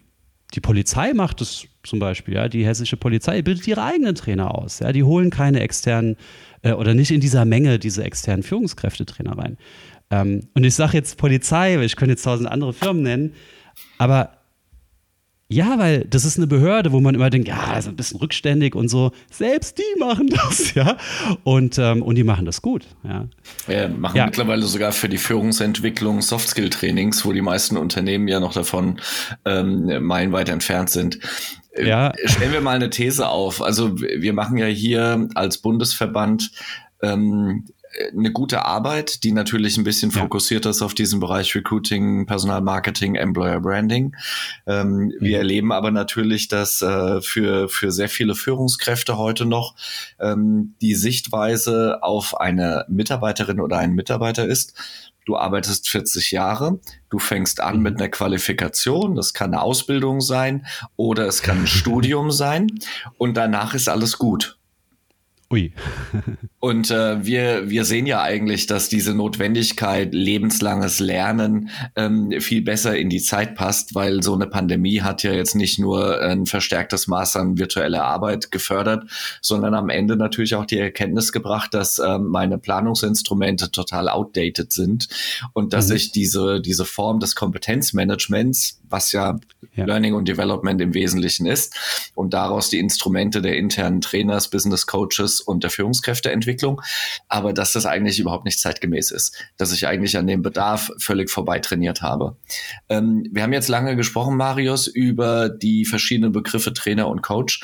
die 0.54 0.60
Polizei 0.60 1.14
macht 1.14 1.42
es 1.42 1.68
zum 1.84 2.00
Beispiel, 2.00 2.34
ja, 2.34 2.50
die 2.50 2.66
hessische 2.66 2.98
Polizei 2.98 3.42
bildet 3.42 3.68
ihre 3.68 3.84
eigenen 3.84 4.16
Trainer 4.16 4.54
aus. 4.56 4.80
Ja, 4.80 4.92
die 4.92 5.04
holen 5.04 5.30
keine 5.30 5.60
externen 5.62 6.18
äh, 6.64 6.74
oder 6.74 6.94
nicht 6.94 7.12
in 7.12 7.22
dieser 7.22 7.46
Menge 7.46 7.80
diese 7.80 8.04
externen 8.04 8.44
Führungskräftetrainer 8.44 9.38
rein. 9.38 9.58
Ähm, 10.10 10.42
und 10.56 10.64
ich 10.64 10.76
sage 10.76 10.98
jetzt 10.98 11.18
Polizei, 11.18 11.82
ich 11.84 11.96
könnte 11.96 12.14
jetzt 12.14 12.24
tausend 12.24 12.50
andere 12.50 12.74
Firmen 12.74 13.04
nennen, 13.04 13.34
aber 13.98 14.39
ja, 15.52 15.80
weil 15.80 16.06
das 16.06 16.26
ist 16.26 16.38
eine 16.38 16.46
Behörde, 16.46 16.92
wo 16.92 17.00
man 17.00 17.16
immer 17.16 17.32
denkt, 17.32 17.48
ja, 17.48 17.76
ist 17.76 17.88
ein 17.88 17.96
bisschen 17.96 18.20
rückständig 18.20 18.76
und 18.76 18.88
so. 18.88 19.12
Selbst 19.32 19.80
die 19.80 20.00
machen 20.00 20.28
das, 20.28 20.74
ja. 20.76 20.96
Und, 21.44 21.80
ähm, 21.80 22.04
und 22.04 22.16
die 22.16 22.24
machen 22.24 22.46
das 22.46 22.62
gut, 22.62 22.86
ja. 23.04 23.28
Wir 23.66 23.90
machen 23.90 24.16
ja. 24.16 24.26
mittlerweile 24.28 24.64
sogar 24.64 24.92
für 24.92 25.10
die 25.10 25.18
Führungsentwicklung 25.18 26.22
Softskill-Trainings, 26.22 27.26
wo 27.26 27.34
die 27.34 27.42
meisten 27.42 27.78
Unternehmen 27.78 28.28
ja 28.28 28.40
noch 28.40 28.54
davon 28.54 29.02
ähm, 29.44 30.06
meilenweit 30.06 30.50
entfernt 30.50 30.92
sind. 30.92 31.20
Ja. 31.76 32.14
Stellen 32.26 32.54
wir 32.54 32.62
mal 32.62 32.76
eine 32.76 32.92
These 32.92 33.28
auf. 33.28 33.64
Also 33.64 34.00
wir 34.00 34.34
machen 34.34 34.58
ja 34.58 34.68
hier 34.68 35.28
als 35.34 35.58
Bundesverband 35.58 36.52
ähm, 37.02 37.66
eine 38.16 38.32
gute 38.32 38.66
Arbeit, 38.66 39.24
die 39.24 39.32
natürlich 39.32 39.78
ein 39.78 39.84
bisschen 39.84 40.12
ja. 40.12 40.22
fokussiert 40.22 40.66
ist 40.66 40.82
auf 40.82 40.94
diesen 40.94 41.20
Bereich 41.20 41.56
Recruiting, 41.56 42.26
Personalmarketing, 42.26 43.16
Employer 43.16 43.60
Branding. 43.60 44.16
Ähm, 44.68 44.98
mhm. 44.98 45.14
Wir 45.20 45.40
erleben 45.40 45.72
aber 45.72 45.92
natürlich, 45.92 46.48
dass 46.48 46.82
äh, 46.82 47.22
für, 47.22 47.68
für 47.70 47.92
sehr 47.92 48.10
viele 48.10 48.36
Führungskräfte 48.36 49.18
heute 49.18 49.46
noch 49.46 49.76
ähm, 50.20 50.76
die 50.82 50.96
Sichtweise 50.96 52.00
auf 52.02 52.40
eine 52.40 52.86
Mitarbeiterin 52.90 53.60
oder 53.60 53.78
einen 53.78 53.96
Mitarbeiter 53.96 54.46
ist, 54.46 54.74
du 55.26 55.38
arbeitest 55.38 55.90
40 55.90 56.32
Jahre, 56.32 56.80
du 57.10 57.20
fängst 57.20 57.62
an 57.62 57.78
mhm. 57.78 57.84
mit 57.84 58.00
einer 58.00 58.10
Qualifikation, 58.10 59.16
das 59.16 59.34
kann 59.34 59.54
eine 59.54 59.62
Ausbildung 59.62 60.22
sein 60.22 60.66
oder 60.96 61.28
es 61.28 61.42
kann 61.42 61.62
ein 61.62 61.68
Studium 61.80 62.32
sein 62.32 62.68
und 63.18 63.36
danach 63.36 63.74
ist 63.74 63.90
alles 63.90 64.18
gut. 64.18 64.59
Ui. 65.52 65.74
und 66.60 66.92
äh, 66.92 67.26
wir, 67.26 67.72
wir 67.72 67.84
sehen 67.84 68.06
ja 68.06 68.22
eigentlich, 68.22 68.68
dass 68.68 68.88
diese 68.88 69.16
Notwendigkeit, 69.16 70.14
lebenslanges 70.14 71.00
Lernen 71.00 71.72
ähm, 71.96 72.40
viel 72.40 72.62
besser 72.62 72.96
in 72.96 73.10
die 73.10 73.22
Zeit 73.22 73.56
passt, 73.56 73.96
weil 73.96 74.22
so 74.22 74.36
eine 74.36 74.46
Pandemie 74.46 75.02
hat 75.02 75.24
ja 75.24 75.32
jetzt 75.32 75.56
nicht 75.56 75.80
nur 75.80 76.22
ein 76.22 76.46
verstärktes 76.46 77.08
Maß 77.08 77.36
an 77.38 77.58
virtueller 77.58 78.06
Arbeit 78.06 78.52
gefördert, 78.52 79.10
sondern 79.42 79.74
am 79.74 79.90
Ende 79.90 80.16
natürlich 80.16 80.54
auch 80.54 80.66
die 80.66 80.78
Erkenntnis 80.78 81.32
gebracht, 81.32 81.74
dass 81.74 81.98
ähm, 81.98 82.28
meine 82.28 82.60
Planungsinstrumente 82.60 83.72
total 83.72 84.08
outdated 84.08 84.72
sind 84.72 85.08
und 85.54 85.74
dass 85.74 85.90
mhm. 85.90 85.96
ich 85.96 86.12
diese, 86.12 86.62
diese 86.62 86.86
Form 86.86 87.20
des 87.20 87.34
Kompetenzmanagements, 87.34 88.79
was 88.90 89.12
ja, 89.12 89.40
ja 89.76 89.86
Learning 89.86 90.14
und 90.14 90.28
Development 90.28 90.80
im 90.82 90.94
Wesentlichen 90.94 91.46
ist, 91.46 92.12
und 92.16 92.34
daraus 92.34 92.70
die 92.70 92.80
Instrumente 92.80 93.42
der 93.42 93.58
internen 93.58 94.02
Trainers, 94.02 94.50
Business 94.50 94.86
Coaches, 94.88 95.42
und 95.42 95.64
der 95.64 95.70
Führungskräfteentwicklung, 95.70 96.82
aber 97.28 97.54
dass 97.54 97.74
das 97.74 97.86
eigentlich 97.86 98.20
überhaupt 98.20 98.46
nicht 98.46 98.60
zeitgemäß 98.60 99.12
ist, 99.12 99.36
dass 99.58 99.72
ich 99.72 99.88
eigentlich 99.88 100.18
an 100.18 100.28
dem 100.28 100.42
Bedarf 100.42 100.92
völlig 100.98 101.30
vorbei 101.30 101.60
trainiert 101.60 102.02
habe. 102.02 102.38
Ähm, 102.90 103.28
wir 103.32 103.44
haben 103.44 103.54
jetzt 103.54 103.70
lange 103.70 103.96
gesprochen, 103.96 104.38
Marius, 104.38 104.88
über 104.88 105.50
die 105.50 105.86
verschiedenen 105.86 106.32
Begriffe 106.32 106.74
Trainer 106.74 107.08
und 107.08 107.22
Coach. 107.22 107.62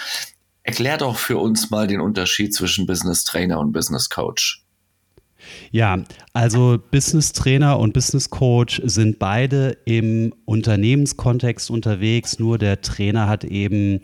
Erklär 0.63 0.97
doch 0.97 1.17
für 1.17 1.37
uns 1.37 1.69
mal 1.69 1.85
den 1.85 2.01
Unterschied 2.01 2.53
zwischen 2.55 2.87
Business 2.87 3.23
Trainer 3.23 3.59
und 3.59 3.71
Business 3.71 4.09
Coach. 4.09 4.64
Ja, 5.71 6.03
also 6.33 6.77
Business 6.91 7.33
Trainer 7.33 7.79
und 7.79 7.93
Business 7.93 8.29
Coach 8.29 8.81
sind 8.85 9.19
beide 9.19 9.77
im 9.85 10.33
Unternehmenskontext 10.45 11.69
unterwegs, 11.69 12.39
nur 12.39 12.57
der 12.57 12.81
Trainer 12.81 13.27
hat 13.27 13.43
eben 13.43 14.01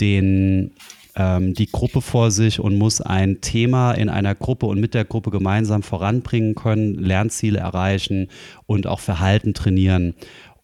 den 0.00 0.72
ähm, 1.14 1.54
die 1.54 1.70
Gruppe 1.70 2.00
vor 2.00 2.30
sich 2.30 2.60
und 2.60 2.78
muss 2.78 3.00
ein 3.00 3.40
Thema 3.40 3.92
in 3.92 4.08
einer 4.08 4.34
Gruppe 4.34 4.66
und 4.66 4.80
mit 4.80 4.94
der 4.94 5.04
Gruppe 5.04 5.30
gemeinsam 5.30 5.82
voranbringen 5.82 6.54
können, 6.54 6.94
Lernziele 6.94 7.58
erreichen 7.58 8.28
und 8.66 8.86
auch 8.86 9.00
Verhalten 9.00 9.54
trainieren. 9.54 10.14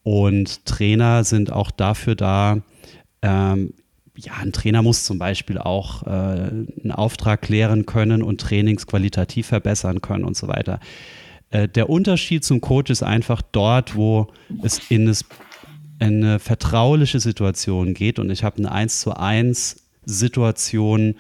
Und 0.03 0.65
Trainer 0.65 1.25
sind 1.25 1.53
auch 1.53 1.71
dafür 1.71 2.15
da, 2.15 2.63
ähm, 3.21 3.75
ja, 4.21 4.33
ein 4.43 4.53
Trainer 4.53 4.83
muss 4.83 5.05
zum 5.05 5.19
Beispiel 5.19 5.59
auch 5.59 6.03
äh, 6.03 6.09
einen 6.09 6.93
Auftrag 6.93 7.43
klären 7.43 7.87
können 7.87 8.23
und 8.23 8.41
Trainings 8.41 8.87
qualitativ 8.87 9.47
verbessern 9.47 10.01
können 10.01 10.25
und 10.25 10.37
so 10.37 10.49
weiter. 10.49 10.81
Äh, 11.51 11.69
der 11.69 11.89
Unterschied 11.89 12.45
zum 12.45 12.61
Coach 12.61 12.91
ist 12.91 13.03
einfach 13.03 13.43
dort, 13.43 13.95
wo 13.95 14.29
es 14.63 14.81
in 14.91 15.07
das 15.07 15.25
eine 16.01 16.39
vertrauliche 16.39 17.21
Situation 17.21 17.95
geht 17.95 18.19
und 18.19 18.31
ich 18.31 18.45
habe 18.45 18.59
eine 18.59 18.73
1 18.73 19.01
zu 19.01 19.17
1 19.17 19.85
Situation, 20.05 21.15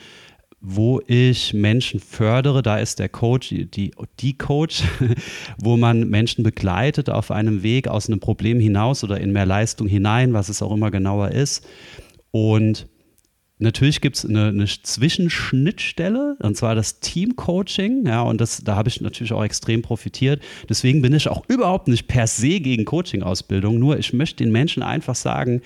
wo 0.60 1.00
ich 1.06 1.54
Menschen 1.54 2.00
fördere, 2.00 2.62
da 2.62 2.78
ist 2.78 2.98
der 2.98 3.08
Coach, 3.08 3.50
die, 3.50 3.92
die 4.20 4.38
Coach, 4.38 4.82
wo 5.58 5.76
man 5.76 6.08
Menschen 6.08 6.42
begleitet 6.42 7.10
auf 7.10 7.30
einem 7.30 7.62
Weg 7.62 7.86
aus 7.86 8.08
einem 8.08 8.18
Problem 8.18 8.58
hinaus 8.58 9.04
oder 9.04 9.20
in 9.20 9.32
mehr 9.32 9.46
Leistung 9.46 9.86
hinein, 9.86 10.32
was 10.32 10.48
es 10.48 10.62
auch 10.62 10.72
immer 10.72 10.90
genauer 10.90 11.30
ist. 11.30 11.64
Und 12.30 12.86
natürlich 13.58 14.00
gibt 14.00 14.16
es 14.16 14.24
eine, 14.24 14.48
eine, 14.48 14.66
Zwischenschnittstelle, 14.66 16.36
und 16.40 16.56
zwar 16.56 16.74
das 16.74 17.00
Teamcoaching. 17.00 18.06
Ja, 18.06 18.22
und 18.22 18.40
das, 18.40 18.62
da 18.64 18.76
habe 18.76 18.88
ich 18.88 19.00
natürlich 19.00 19.32
auch 19.32 19.44
extrem 19.44 19.82
profitiert. 19.82 20.42
Deswegen 20.68 21.02
bin 21.02 21.14
ich 21.14 21.28
auch 21.28 21.44
überhaupt 21.48 21.88
nicht 21.88 22.08
per 22.08 22.26
se 22.26 22.60
gegen 22.60 22.84
Coaching-Ausbildung. 22.84 23.78
Nur 23.78 23.98
ich 23.98 24.12
möchte 24.12 24.44
den 24.44 24.52
Menschen 24.52 24.82
einfach 24.82 25.14
sagen, 25.14 25.62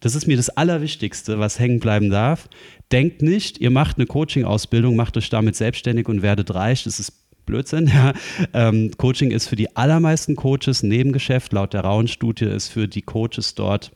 das 0.00 0.14
ist 0.14 0.26
mir 0.26 0.36
das 0.36 0.50
Allerwichtigste, 0.50 1.38
was 1.38 1.58
hängen 1.58 1.80
bleiben 1.80 2.10
darf. 2.10 2.48
Denkt 2.92 3.22
nicht, 3.22 3.58
ihr 3.58 3.70
macht 3.70 3.96
eine 3.96 4.06
Coaching-Ausbildung, 4.06 4.94
macht 4.94 5.16
euch 5.16 5.30
damit 5.30 5.56
selbstständig 5.56 6.08
und 6.08 6.22
werdet 6.22 6.54
reich. 6.54 6.84
Das 6.84 7.00
ist 7.00 7.12
Blödsinn. 7.46 7.86
Ja. 7.94 8.12
Ähm, 8.52 8.90
Coaching 8.98 9.30
ist 9.30 9.48
für 9.48 9.56
die 9.56 9.74
allermeisten 9.76 10.36
Coaches 10.36 10.82
ein 10.82 10.88
Nebengeschäft. 10.88 11.52
Laut 11.52 11.72
der 11.72 11.80
Rauen-Studie 11.82 12.44
ist 12.44 12.68
für 12.68 12.88
die 12.88 13.02
Coaches 13.02 13.54
dort 13.54 13.92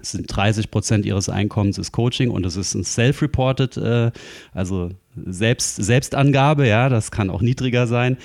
es 0.00 0.12
sind 0.12 0.26
30 0.26 0.70
Prozent 0.70 1.06
ihres 1.06 1.28
Einkommens 1.28 1.78
ist 1.78 1.92
Coaching 1.92 2.30
und 2.30 2.44
es 2.46 2.56
ist 2.56 2.74
ein 2.74 2.84
self-reported, 2.84 3.76
äh, 3.76 4.10
also 4.52 4.90
Selbst, 5.26 5.76
Selbstangabe, 5.76 6.68
ja, 6.68 6.88
das 6.88 7.10
kann 7.10 7.30
auch 7.30 7.42
niedriger 7.42 7.86
sein. 7.86 8.16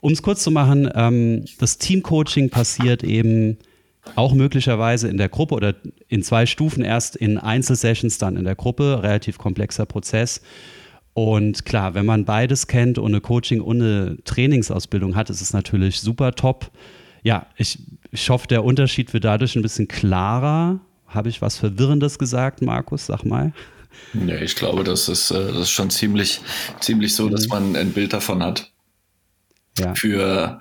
Um 0.00 0.12
es 0.12 0.22
kurz 0.22 0.42
zu 0.42 0.50
machen, 0.50 0.88
ähm, 0.94 1.44
das 1.58 1.78
Teamcoaching 1.78 2.50
passiert 2.50 3.02
eben 3.02 3.58
auch 4.14 4.32
möglicherweise 4.32 5.08
in 5.08 5.16
der 5.16 5.28
Gruppe 5.28 5.54
oder 5.54 5.74
in 6.08 6.22
zwei 6.22 6.46
Stufen 6.46 6.84
erst 6.84 7.16
in 7.16 7.38
Einzelsessions, 7.38 8.18
dann 8.18 8.36
in 8.36 8.44
der 8.44 8.54
Gruppe, 8.54 9.00
relativ 9.02 9.38
komplexer 9.38 9.86
Prozess. 9.86 10.40
Und 11.14 11.64
klar, 11.64 11.94
wenn 11.94 12.06
man 12.06 12.24
beides 12.24 12.68
kennt 12.68 12.98
und 12.98 13.10
eine 13.12 13.20
Coaching- 13.20 13.60
und 13.60 13.82
eine 13.82 14.18
Trainingsausbildung 14.24 15.16
hat, 15.16 15.30
ist 15.30 15.40
es 15.40 15.52
natürlich 15.52 16.00
super 16.00 16.32
top. 16.32 16.70
Ja, 17.22 17.46
ich, 17.56 17.78
ich 18.12 18.30
hoffe, 18.30 18.46
der 18.46 18.64
Unterschied 18.64 19.12
wird 19.12 19.24
dadurch 19.24 19.56
ein 19.56 19.62
bisschen 19.62 19.88
klarer. 19.88 20.80
Habe 21.08 21.28
ich 21.28 21.42
was 21.42 21.56
Verwirrendes 21.56 22.18
gesagt, 22.18 22.62
Markus? 22.62 23.06
Sag 23.06 23.24
mal. 23.24 23.52
Ja, 24.14 24.36
ich 24.36 24.54
glaube, 24.54 24.84
das 24.84 25.08
ist, 25.08 25.30
äh, 25.30 25.48
das 25.48 25.62
ist 25.62 25.70
schon 25.70 25.90
ziemlich, 25.90 26.40
ziemlich 26.80 27.14
so, 27.14 27.28
dass 27.28 27.44
mhm. 27.44 27.48
man 27.48 27.76
ein 27.76 27.92
Bild 27.92 28.12
davon 28.12 28.42
hat. 28.42 28.70
Ja. 29.78 29.94
Für 29.94 30.60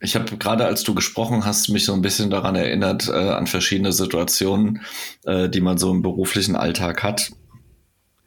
ich 0.00 0.14
habe 0.14 0.36
gerade, 0.36 0.66
als 0.66 0.82
du 0.82 0.94
gesprochen 0.94 1.44
hast, 1.44 1.68
mich 1.68 1.84
so 1.84 1.94
ein 1.94 2.02
bisschen 2.02 2.30
daran 2.30 2.54
erinnert, 2.54 3.08
äh, 3.08 3.12
an 3.12 3.46
verschiedene 3.46 3.92
Situationen, 3.92 4.82
äh, 5.24 5.48
die 5.48 5.60
man 5.60 5.78
so 5.78 5.90
im 5.90 6.02
beruflichen 6.02 6.56
Alltag 6.56 7.02
hat. 7.02 7.32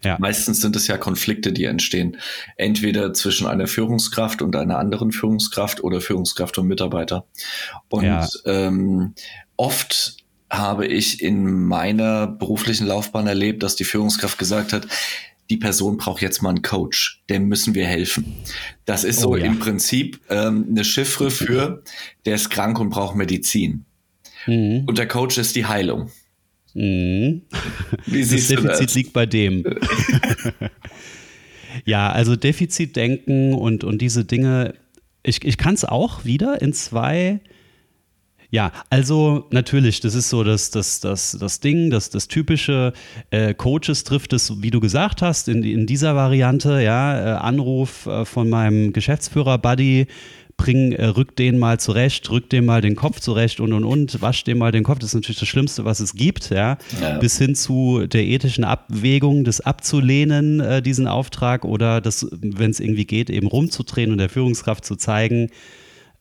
Ja. 0.04 0.18
Meistens 0.20 0.60
sind 0.60 0.76
es 0.76 0.88
ja 0.88 0.98
Konflikte, 0.98 1.54
die 1.54 1.64
entstehen. 1.66 2.18
Entweder 2.58 3.14
zwischen 3.14 3.48
einer 3.48 3.68
Führungskraft 3.68 4.42
und 4.42 4.56
einer 4.56 4.78
anderen 4.78 5.12
Führungskraft 5.12 5.84
oder 5.84 6.02
Führungskraft 6.02 6.58
und 6.58 6.68
Mitarbeiter. 6.68 7.26
Und 7.88 8.04
ja. 8.04 8.28
ähm, 8.46 9.14
oft 9.56 10.23
habe 10.54 10.86
ich 10.86 11.22
in 11.22 11.66
meiner 11.66 12.28
beruflichen 12.28 12.88
Laufbahn 12.88 13.28
erlebt, 13.28 13.64
dass 13.64 13.76
die 13.76 13.84
Führungskraft 13.84 14.38
gesagt 14.38 14.74
hat, 14.74 14.88
die 15.50 15.58
Person 15.58 15.98
braucht 15.98 16.22
jetzt 16.22 16.42
mal 16.42 16.50
einen 16.50 16.62
Coach, 16.62 17.22
dem 17.30 17.48
müssen 17.48 17.76
wir 17.76 17.86
helfen. 17.86 18.34
Das 18.86 19.04
ist 19.04 19.20
so 19.20 19.32
oh, 19.32 19.36
ja. 19.36 19.46
im 19.46 19.60
Prinzip 19.60 20.22
ähm, 20.30 20.68
eine 20.70 20.86
Chiffre 20.86 21.32
für, 21.32 21.84
der 22.26 22.36
ist 22.36 22.50
krank 22.50 22.80
und 22.80 22.90
braucht 22.90 23.16
Medizin. 23.16 23.86
Mhm. 24.48 24.84
Und 24.86 24.98
der 24.98 25.08
Coach 25.08 25.38
ist 25.38 25.56
die 25.56 25.66
Heilung. 25.66 26.12
Mhm. 26.74 27.44
Das 28.08 28.30
Defizit 28.30 28.64
das? 28.64 28.96
liegt 28.96 29.14
bei 29.14 29.26
dem. 29.26 29.64
ja, 31.86 32.12
also 32.12 32.36
Defizitdenken 32.36 33.54
und, 33.54 33.84
und 33.84 34.02
diese 34.02 34.26
Dinge, 34.26 34.76
ich, 35.24 35.44
ich 35.44 35.58
kann 35.58 35.74
es 35.74 35.86
auch 35.86 36.26
wieder 36.26 36.62
in 36.62 36.74
zwei 36.74 37.42
ja, 38.54 38.72
also 38.92 39.48
natürlich, 39.50 40.00
das 40.00 40.14
ist 40.14 40.30
so 40.30 40.44
das, 40.44 40.70
das, 40.70 41.00
das, 41.00 41.36
das 41.40 41.60
Ding, 41.60 41.90
das, 41.90 42.12
das 42.12 42.28
typische 42.28 42.94
äh, 43.32 43.56
Coaches 43.56 44.04
trifft 44.04 44.32
es, 44.32 44.62
wie 44.62 44.70
du 44.70 44.80
gesagt 44.80 45.24
hast, 45.24 45.48
in, 45.48 45.64
in 45.64 45.88
dieser 45.88 46.16
Variante, 46.16 46.80
ja, 46.84 47.18
äh, 47.18 47.38
Anruf 47.40 48.06
äh, 48.06 48.26
von 48.26 48.50
meinem 48.50 48.94
Geschäftsführer-Buddy, 48.94 50.06
bring, 50.56 50.92
äh, 50.92 51.06
rück 51.06 51.36
den 51.36 51.58
mal 51.58 51.80
zurecht, 51.80 52.30
rück 52.30 52.48
dem 52.52 52.66
mal 52.66 52.82
den 52.82 52.96
Kopf 52.96 53.22
zurecht 53.22 53.60
und 53.60 53.74
und 53.74 53.86
und, 53.86 54.22
wasch 54.22 54.44
dem 54.44 54.60
mal 54.60 54.72
den 54.72 54.84
Kopf. 54.84 55.00
Das 55.00 55.10
ist 55.10 55.16
natürlich 55.16 55.40
das 55.40 55.50
Schlimmste, 55.50 55.84
was 55.84 56.00
es 56.00 56.14
gibt, 56.14 56.52
ja. 56.52 56.78
ja. 57.02 57.18
Bis 57.18 57.40
hin 57.40 57.56
zu 57.56 58.06
der 58.06 58.24
ethischen 58.24 58.66
Abwägung, 58.66 59.46
das 59.46 59.62
abzulehnen, 59.62 60.60
äh, 60.60 60.84
diesen 60.84 61.08
Auftrag, 61.08 61.66
oder 61.66 62.02
das, 62.02 62.28
wenn 62.32 62.70
es 62.70 62.80
irgendwie 62.80 63.06
geht, 63.06 63.32
eben 63.32 63.48
rumzudrehen 63.48 64.12
und 64.12 64.20
der 64.20 64.30
Führungskraft 64.30 64.86
zu 64.86 64.96
zeigen, 64.96 65.50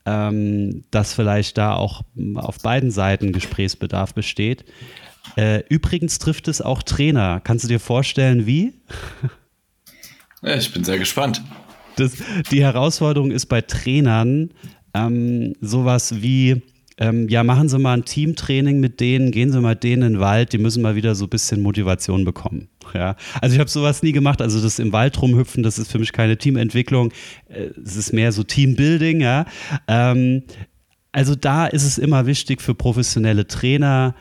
ähm, 0.05 0.85
dass 0.91 1.15
vielleicht 1.15 1.59
da 1.59 1.75
auch 1.75 2.03
auf 2.35 2.59
beiden 2.61 2.91
Seiten 2.91 3.33
Gesprächsbedarf 3.33 4.15
besteht. 4.15 4.65
Äh, 5.37 5.63
übrigens 5.69 6.19
trifft 6.19 6.49
es 6.49 6.61
auch 6.61 6.83
Trainer. 6.83 7.41
Kannst 7.43 7.65
du 7.65 7.69
dir 7.69 7.81
vorstellen, 7.81 8.47
wie? 8.47 8.73
Ja, 10.45 10.57
ich 10.57 10.73
bin 10.73 10.83
sehr 10.83 10.99
gespannt. 10.99 11.41
Das, 11.95 12.15
die 12.51 12.65
Herausforderung 12.65 13.31
ist 13.31 13.47
bei 13.47 13.61
Trainern 13.61 14.51
ähm, 14.93 15.55
sowas 15.61 16.21
wie, 16.21 16.63
ähm, 16.99 17.29
ja, 17.29 17.45
machen 17.45 17.69
Sie 17.69 17.79
mal 17.79 17.95
ein 17.95 18.05
Teamtraining 18.05 18.81
mit 18.81 18.99
denen, 18.99 19.31
gehen 19.31 19.53
Sie 19.53 19.61
mal 19.61 19.77
denen 19.77 20.03
in 20.03 20.13
den 20.15 20.21
Wald, 20.21 20.53
die 20.53 20.59
müssen 20.59 20.83
mal 20.83 20.97
wieder 20.97 21.15
so 21.15 21.27
ein 21.27 21.31
bisschen 21.31 21.61
Motivation 21.61 22.25
bekommen. 22.25 22.69
Ja. 22.95 23.17
Also 23.41 23.55
ich 23.55 23.61
habe 23.61 23.71
sowas 23.71 24.03
nie 24.03 24.13
gemacht. 24.13 24.41
Also 24.41 24.61
das 24.61 24.79
im 24.79 24.93
Wald 24.93 25.21
rumhüpfen, 25.21 25.63
das 25.63 25.79
ist 25.79 25.91
für 25.91 25.99
mich 25.99 26.13
keine 26.13 26.37
Teamentwicklung. 26.37 27.13
Äh, 27.49 27.71
es 27.85 27.97
ist 27.97 28.13
mehr 28.13 28.33
so 28.33 28.43
Teambuilding, 28.43 29.21
ja. 29.21 29.47
Ähm, 29.89 30.43
also 31.13 31.35
da 31.35 31.67
ist 31.67 31.85
es 31.85 31.99
immer 31.99 32.27
wichtig 32.27 32.63
für 32.63 32.75
professionelle 32.75 33.47
Trainer, 33.47 34.15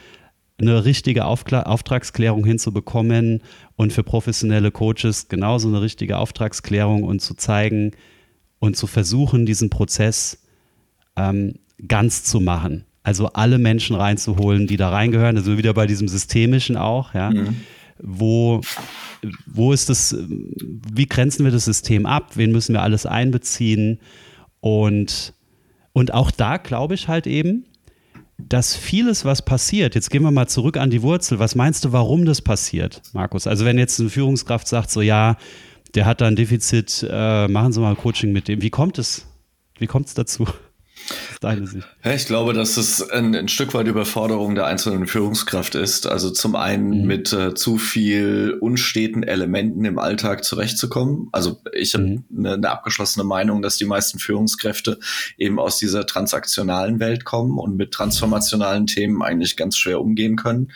eine 0.59 0.85
richtige 0.85 1.25
Aufkla 1.25 1.63
Auftragsklärung 1.63 2.45
hinzubekommen 2.45 3.41
und 3.75 3.93
für 3.93 4.03
professionelle 4.03 4.71
Coaches 4.71 5.27
genauso 5.27 5.69
eine 5.69 5.81
richtige 5.81 6.17
Auftragsklärung 6.17 7.03
und 7.03 7.19
zu 7.21 7.33
zeigen 7.33 7.91
und 8.59 8.77
zu 8.77 8.87
versuchen, 8.87 9.45
diesen 9.45 9.69
Prozess 9.69 10.43
ähm, 11.15 11.55
ganz 11.87 12.23
zu 12.23 12.39
machen. 12.39 12.85
Also 13.03 13.27
alle 13.29 13.57
Menschen 13.57 13.95
reinzuholen, 13.95 14.67
die 14.67 14.77
da 14.77 14.89
reingehören, 14.89 15.35
also 15.35 15.57
wieder 15.57 15.73
bei 15.73 15.87
diesem 15.87 16.07
Systemischen 16.07 16.77
auch, 16.77 17.13
ja. 17.13 17.31
Mhm. 17.31 17.55
Wo, 18.03 18.61
wo 19.45 19.73
ist 19.73 19.89
das, 19.89 20.15
wie 20.27 21.07
grenzen 21.07 21.43
wir 21.45 21.51
das 21.51 21.65
System 21.65 22.05
ab? 22.05 22.31
Wen 22.35 22.51
müssen 22.51 22.73
wir 22.73 22.81
alles 22.81 23.05
einbeziehen? 23.05 23.99
Und, 24.59 25.33
und 25.93 26.13
auch 26.13 26.31
da 26.31 26.57
glaube 26.57 26.95
ich 26.95 27.07
halt 27.07 27.27
eben, 27.27 27.65
dass 28.37 28.75
vieles, 28.75 29.25
was 29.25 29.43
passiert, 29.43 29.95
jetzt 29.95 30.09
gehen 30.09 30.23
wir 30.23 30.31
mal 30.31 30.47
zurück 30.47 30.77
an 30.77 30.89
die 30.89 31.01
Wurzel, 31.01 31.39
was 31.39 31.55
meinst 31.55 31.85
du, 31.85 31.91
warum 31.91 32.25
das 32.25 32.41
passiert, 32.41 33.01
Markus? 33.13 33.47
Also 33.47 33.65
wenn 33.65 33.77
jetzt 33.77 33.99
eine 33.99 34.09
Führungskraft 34.09 34.67
sagt, 34.67 34.89
so 34.89 35.01
ja, 35.01 35.37
der 35.93 36.05
hat 36.05 36.21
da 36.21 36.25
ein 36.25 36.35
Defizit, 36.35 37.05
äh, 37.09 37.47
machen 37.47 37.73
Sie 37.73 37.81
mal 37.81 37.95
Coaching 37.95 38.31
mit 38.31 38.47
dem. 38.47 38.61
Wie 38.61 38.69
kommt 38.69 38.97
es? 38.97 39.27
Wie 39.77 39.87
kommt 39.87 40.07
es 40.07 40.13
dazu? 40.13 40.47
Deine 41.39 41.67
Sicht? 41.67 41.87
Ich 42.03 42.25
glaube, 42.25 42.53
dass 42.53 42.77
es 42.77 43.09
ein, 43.09 43.35
ein, 43.35 43.47
Stück 43.47 43.73
weit 43.73 43.87
Überforderung 43.87 44.55
der 44.55 44.65
einzelnen 44.65 45.07
Führungskraft 45.07 45.75
ist. 45.75 46.07
Also 46.07 46.31
zum 46.31 46.55
einen 46.55 47.01
mhm. 47.01 47.07
mit 47.07 47.33
äh, 47.33 47.53
zu 47.53 47.77
viel 47.77 48.57
unsteten 48.59 49.23
Elementen 49.23 49.85
im 49.85 49.99
Alltag 49.99 50.43
zurechtzukommen. 50.43 51.29
Also 51.31 51.61
ich 51.73 51.93
habe 51.93 52.05
mhm. 52.05 52.23
eine, 52.37 52.53
eine, 52.53 52.69
abgeschlossene 52.69 53.23
Meinung, 53.23 53.61
dass 53.61 53.77
die 53.77 53.85
meisten 53.85 54.19
Führungskräfte 54.19 54.99
eben 55.37 55.59
aus 55.59 55.77
dieser 55.77 56.05
transaktionalen 56.05 56.99
Welt 56.99 57.25
kommen 57.25 57.57
und 57.57 57.75
mit 57.75 57.91
transformationalen 57.91 58.87
Themen 58.87 59.21
eigentlich 59.21 59.57
ganz 59.57 59.77
schwer 59.77 60.01
umgehen 60.01 60.35
können. 60.35 60.71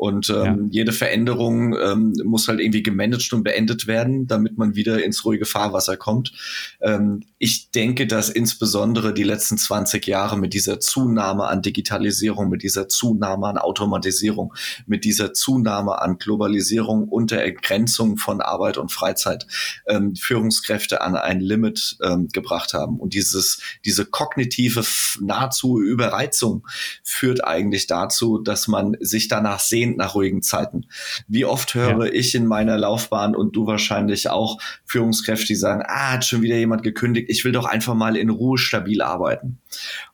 Und 0.00 0.30
ähm, 0.30 0.34
ja. 0.44 0.56
jede 0.70 0.92
Veränderung 0.92 1.76
ähm, 1.76 2.14
muss 2.24 2.48
halt 2.48 2.58
irgendwie 2.58 2.82
gemanagt 2.82 3.34
und 3.34 3.42
beendet 3.42 3.86
werden, 3.86 4.26
damit 4.26 4.56
man 4.56 4.74
wieder 4.74 5.04
ins 5.04 5.26
ruhige 5.26 5.44
Fahrwasser 5.44 5.98
kommt. 5.98 6.32
Ähm, 6.80 7.24
ich 7.36 7.70
denke, 7.70 8.06
dass 8.06 8.30
insbesondere 8.30 9.12
die 9.12 9.24
letzten 9.24 9.58
20 9.58 10.06
Jahre 10.06 10.38
mit 10.38 10.54
dieser 10.54 10.80
Zunahme 10.80 11.48
an 11.48 11.60
Digitalisierung, 11.60 12.48
mit 12.48 12.62
dieser 12.62 12.88
Zunahme 12.88 13.48
an 13.48 13.58
Automatisierung, 13.58 14.54
mit 14.86 15.04
dieser 15.04 15.34
Zunahme 15.34 16.00
an 16.00 16.16
Globalisierung 16.16 17.06
und 17.06 17.30
der 17.30 17.44
Ergrenzung 17.44 18.16
von 18.16 18.40
Arbeit 18.40 18.78
und 18.78 18.90
Freizeit 18.90 19.46
ähm, 19.86 20.16
Führungskräfte 20.16 21.02
an 21.02 21.14
ein 21.14 21.40
Limit 21.40 21.98
ähm, 22.02 22.28
gebracht 22.28 22.72
haben. 22.72 22.98
Und 22.98 23.12
dieses, 23.12 23.60
diese 23.84 24.06
kognitive 24.06 24.82
nahezu 25.20 25.78
Überreizung 25.78 26.66
führt 27.02 27.44
eigentlich 27.44 27.86
dazu, 27.86 28.38
dass 28.38 28.66
man 28.66 28.96
sich 29.00 29.28
danach 29.28 29.60
sehnt 29.60 29.89
nach 29.96 30.14
ruhigen 30.14 30.42
Zeiten. 30.42 30.86
Wie 31.28 31.44
oft 31.44 31.74
höre 31.74 32.06
ja. 32.06 32.12
ich 32.12 32.34
in 32.34 32.46
meiner 32.46 32.78
Laufbahn 32.78 33.34
und 33.34 33.56
du 33.56 33.66
wahrscheinlich 33.66 34.28
auch 34.30 34.58
Führungskräfte, 34.84 35.46
die 35.46 35.54
sagen, 35.54 35.82
ah, 35.86 36.12
hat 36.12 36.24
schon 36.24 36.42
wieder 36.42 36.56
jemand 36.56 36.82
gekündigt, 36.82 37.26
ich 37.30 37.44
will 37.44 37.52
doch 37.52 37.66
einfach 37.66 37.94
mal 37.94 38.16
in 38.16 38.30
Ruhe 38.30 38.58
stabil 38.58 39.02
arbeiten. 39.02 39.58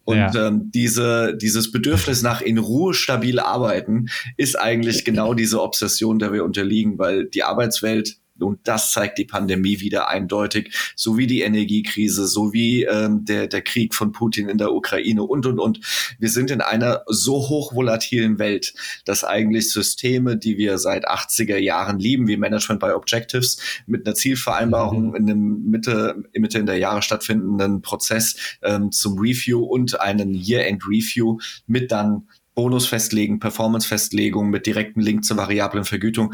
Und 0.04 0.18
ja. 0.18 0.49
ähm, 0.49 0.71
diese, 0.73 1.37
dieses 1.37 1.73
Bedürfnis 1.73 2.23
nach 2.23 2.40
in 2.40 2.59
Ruhe 2.59 2.95
stabil 2.95 3.40
arbeiten 3.40 4.06
ist 4.37 4.59
eigentlich 4.59 5.04
genau 5.04 5.35
diese 5.35 5.62
Obsession, 5.62 6.18
der 6.18 6.33
wir 6.33 6.45
unterliegen, 6.45 6.99
weil 6.99 7.26
die 7.26 7.42
Arbeitswelt 7.42 8.18
und 8.40 8.61
das 8.64 8.93
zeigt 8.93 9.19
die 9.19 9.25
Pandemie 9.25 9.81
wieder 9.81 10.09
eindeutig, 10.09 10.75
sowie 10.95 11.26
die 11.26 11.43
Energiekrise, 11.43 12.26
sowie 12.26 12.84
ähm, 12.84 13.25
der, 13.25 13.47
der 13.47 13.63
Krieg 13.63 13.95
von 13.95 14.13
Putin 14.13 14.49
in 14.49 14.58
der 14.58 14.73
Ukraine 14.73 15.23
und, 15.23 15.47
und, 15.47 15.58
und. 15.58 15.80
Wir 16.19 16.28
sind 16.28 16.50
in 16.50 16.61
einer 16.61 17.02
so 17.06 17.49
hochvolatilen 17.49 18.39
Welt, 18.39 18.75
dass 19.04 19.25
eigentlich 19.25 19.71
Systeme, 19.71 20.37
die 20.37 20.58
wir 20.58 20.78
seit 20.78 21.08
80er 21.08 21.56
Jahren 21.56 21.99
lieben, 21.99 22.28
wie 22.28 22.37
Management 22.37 22.80
by 22.80 22.91
Objectives, 22.91 23.58
mit 23.87 24.06
einer 24.06 24.15
Zielvereinbarung 24.15 25.11
mhm. 25.11 25.17
in 25.17 25.30
einem 25.30 25.71
Mitte, 25.71 26.23
Mitte 26.34 26.58
in 26.58 26.67
der 26.67 26.78
Jahre 26.78 27.02
stattfindenden 27.02 27.82
Prozess 27.82 28.37
ähm, 28.63 28.93
zum 28.93 29.19
Review 29.19 29.63
und 29.63 30.00
einen 30.00 30.34
Year-End-Review 30.34 31.39
mit 31.67 31.91
dann 31.91 32.28
Bonus 32.54 32.87
festlegen, 32.87 33.39
Performance-Festlegung 33.39 34.49
mit 34.49 34.67
direktem 34.67 35.02
Link 35.02 35.25
zur 35.25 35.37
variablen 35.37 35.84
Vergütung 35.84 36.32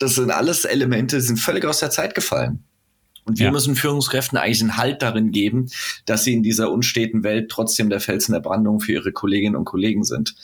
das 0.00 0.16
sind 0.16 0.30
alles 0.30 0.64
Elemente, 0.64 1.16
die 1.16 1.22
sind 1.22 1.36
völlig 1.36 1.64
aus 1.64 1.78
der 1.78 1.90
Zeit 1.90 2.16
gefallen. 2.16 2.64
Und 3.24 3.38
wir 3.38 3.46
ja. 3.46 3.52
müssen 3.52 3.76
Führungskräften 3.76 4.38
eigentlich 4.38 4.62
einen 4.62 4.76
Halt 4.76 5.02
darin 5.02 5.30
geben, 5.30 5.68
dass 6.06 6.24
sie 6.24 6.32
in 6.32 6.42
dieser 6.42 6.72
unsteten 6.72 7.22
Welt 7.22 7.50
trotzdem 7.50 7.90
der 7.90 8.00
Felsen 8.00 8.32
der 8.32 8.40
Brandung 8.40 8.80
für 8.80 8.92
ihre 8.92 9.12
Kolleginnen 9.12 9.54
und 9.56 9.66
Kollegen 9.66 10.02
sind. 10.02 10.34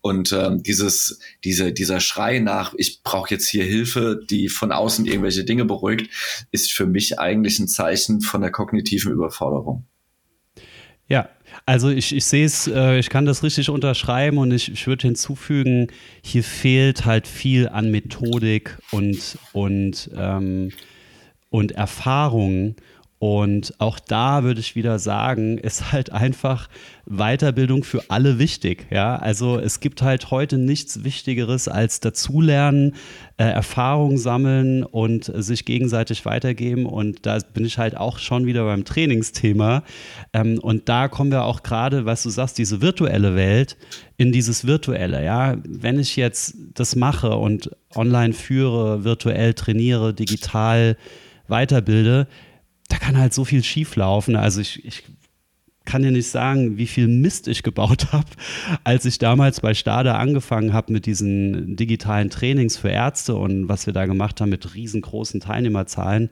Und 0.00 0.32
ähm, 0.32 0.62
dieses, 0.62 1.20
diese, 1.44 1.72
dieser 1.72 2.00
Schrei 2.00 2.40
nach, 2.40 2.74
ich 2.76 3.02
brauche 3.02 3.30
jetzt 3.30 3.48
hier 3.48 3.64
Hilfe, 3.64 4.20
die 4.28 4.50
von 4.50 4.72
außen 4.72 5.06
irgendwelche 5.06 5.44
Dinge 5.44 5.64
beruhigt, 5.64 6.10
ist 6.50 6.72
für 6.72 6.84
mich 6.84 7.18
eigentlich 7.18 7.58
ein 7.58 7.68
Zeichen 7.68 8.20
von 8.20 8.42
der 8.42 8.50
kognitiven 8.50 9.12
Überforderung. 9.12 9.86
Ja, 11.08 11.30
also 11.66 11.88
ich, 11.88 12.14
ich 12.14 12.24
sehe 12.24 12.44
es, 12.44 12.66
äh, 12.66 12.98
ich 12.98 13.08
kann 13.08 13.24
das 13.24 13.42
richtig 13.42 13.70
unterschreiben 13.70 14.38
und 14.38 14.52
ich, 14.52 14.70
ich 14.70 14.86
würde 14.86 15.06
hinzufügen, 15.06 15.88
hier 16.22 16.44
fehlt 16.44 17.04
halt 17.06 17.26
viel 17.26 17.68
an 17.68 17.90
Methodik 17.90 18.76
und, 18.90 19.38
und, 19.52 20.10
ähm, 20.16 20.70
und 21.50 21.72
Erfahrung. 21.72 22.76
Und 23.26 23.72
auch 23.78 23.98
da 24.00 24.44
würde 24.44 24.60
ich 24.60 24.76
wieder 24.76 24.98
sagen, 24.98 25.56
ist 25.56 25.92
halt 25.92 26.12
einfach 26.12 26.68
Weiterbildung 27.06 27.82
für 27.82 28.10
alle 28.10 28.38
wichtig. 28.38 28.86
Ja, 28.90 29.16
also 29.16 29.58
es 29.58 29.80
gibt 29.80 30.02
halt 30.02 30.30
heute 30.30 30.58
nichts 30.58 31.04
Wichtigeres 31.04 31.66
als 31.66 32.00
dazulernen, 32.00 32.96
äh, 33.38 33.44
Erfahrung 33.44 34.18
sammeln 34.18 34.84
und 34.84 35.32
sich 35.34 35.64
gegenseitig 35.64 36.26
weitergeben. 36.26 36.84
Und 36.84 37.24
da 37.24 37.38
bin 37.54 37.64
ich 37.64 37.78
halt 37.78 37.96
auch 37.96 38.18
schon 38.18 38.44
wieder 38.44 38.66
beim 38.66 38.84
Trainingsthema. 38.84 39.84
Ähm, 40.34 40.58
und 40.58 40.90
da 40.90 41.08
kommen 41.08 41.30
wir 41.30 41.44
auch 41.44 41.62
gerade, 41.62 42.04
was 42.04 42.24
du 42.24 42.28
sagst, 42.28 42.58
diese 42.58 42.82
virtuelle 42.82 43.34
Welt 43.34 43.78
in 44.18 44.32
dieses 44.32 44.66
virtuelle. 44.66 45.24
Ja, 45.24 45.56
wenn 45.66 45.98
ich 45.98 46.16
jetzt 46.16 46.56
das 46.74 46.94
mache 46.94 47.30
und 47.30 47.70
online 47.94 48.34
führe, 48.34 49.02
virtuell 49.02 49.54
trainiere, 49.54 50.12
digital 50.12 50.98
weiterbilde, 51.48 52.26
da 52.88 52.98
kann 52.98 53.18
halt 53.18 53.34
so 53.34 53.44
viel 53.44 53.64
schief 53.64 53.96
laufen. 53.96 54.36
Also 54.36 54.60
ich, 54.60 54.84
ich 54.84 55.04
kann 55.84 56.02
dir 56.02 56.10
nicht 56.10 56.28
sagen, 56.28 56.78
wie 56.78 56.86
viel 56.86 57.08
Mist 57.08 57.48
ich 57.48 57.62
gebaut 57.62 58.08
habe, 58.12 58.28
als 58.84 59.04
ich 59.04 59.18
damals 59.18 59.60
bei 59.60 59.74
Stade 59.74 60.14
angefangen 60.14 60.72
habe 60.72 60.92
mit 60.92 61.06
diesen 61.06 61.76
digitalen 61.76 62.30
Trainings 62.30 62.76
für 62.76 62.88
Ärzte 62.88 63.34
und 63.36 63.68
was 63.68 63.86
wir 63.86 63.92
da 63.92 64.06
gemacht 64.06 64.40
haben 64.40 64.50
mit 64.50 64.74
riesengroßen 64.74 65.40
Teilnehmerzahlen. 65.40 66.30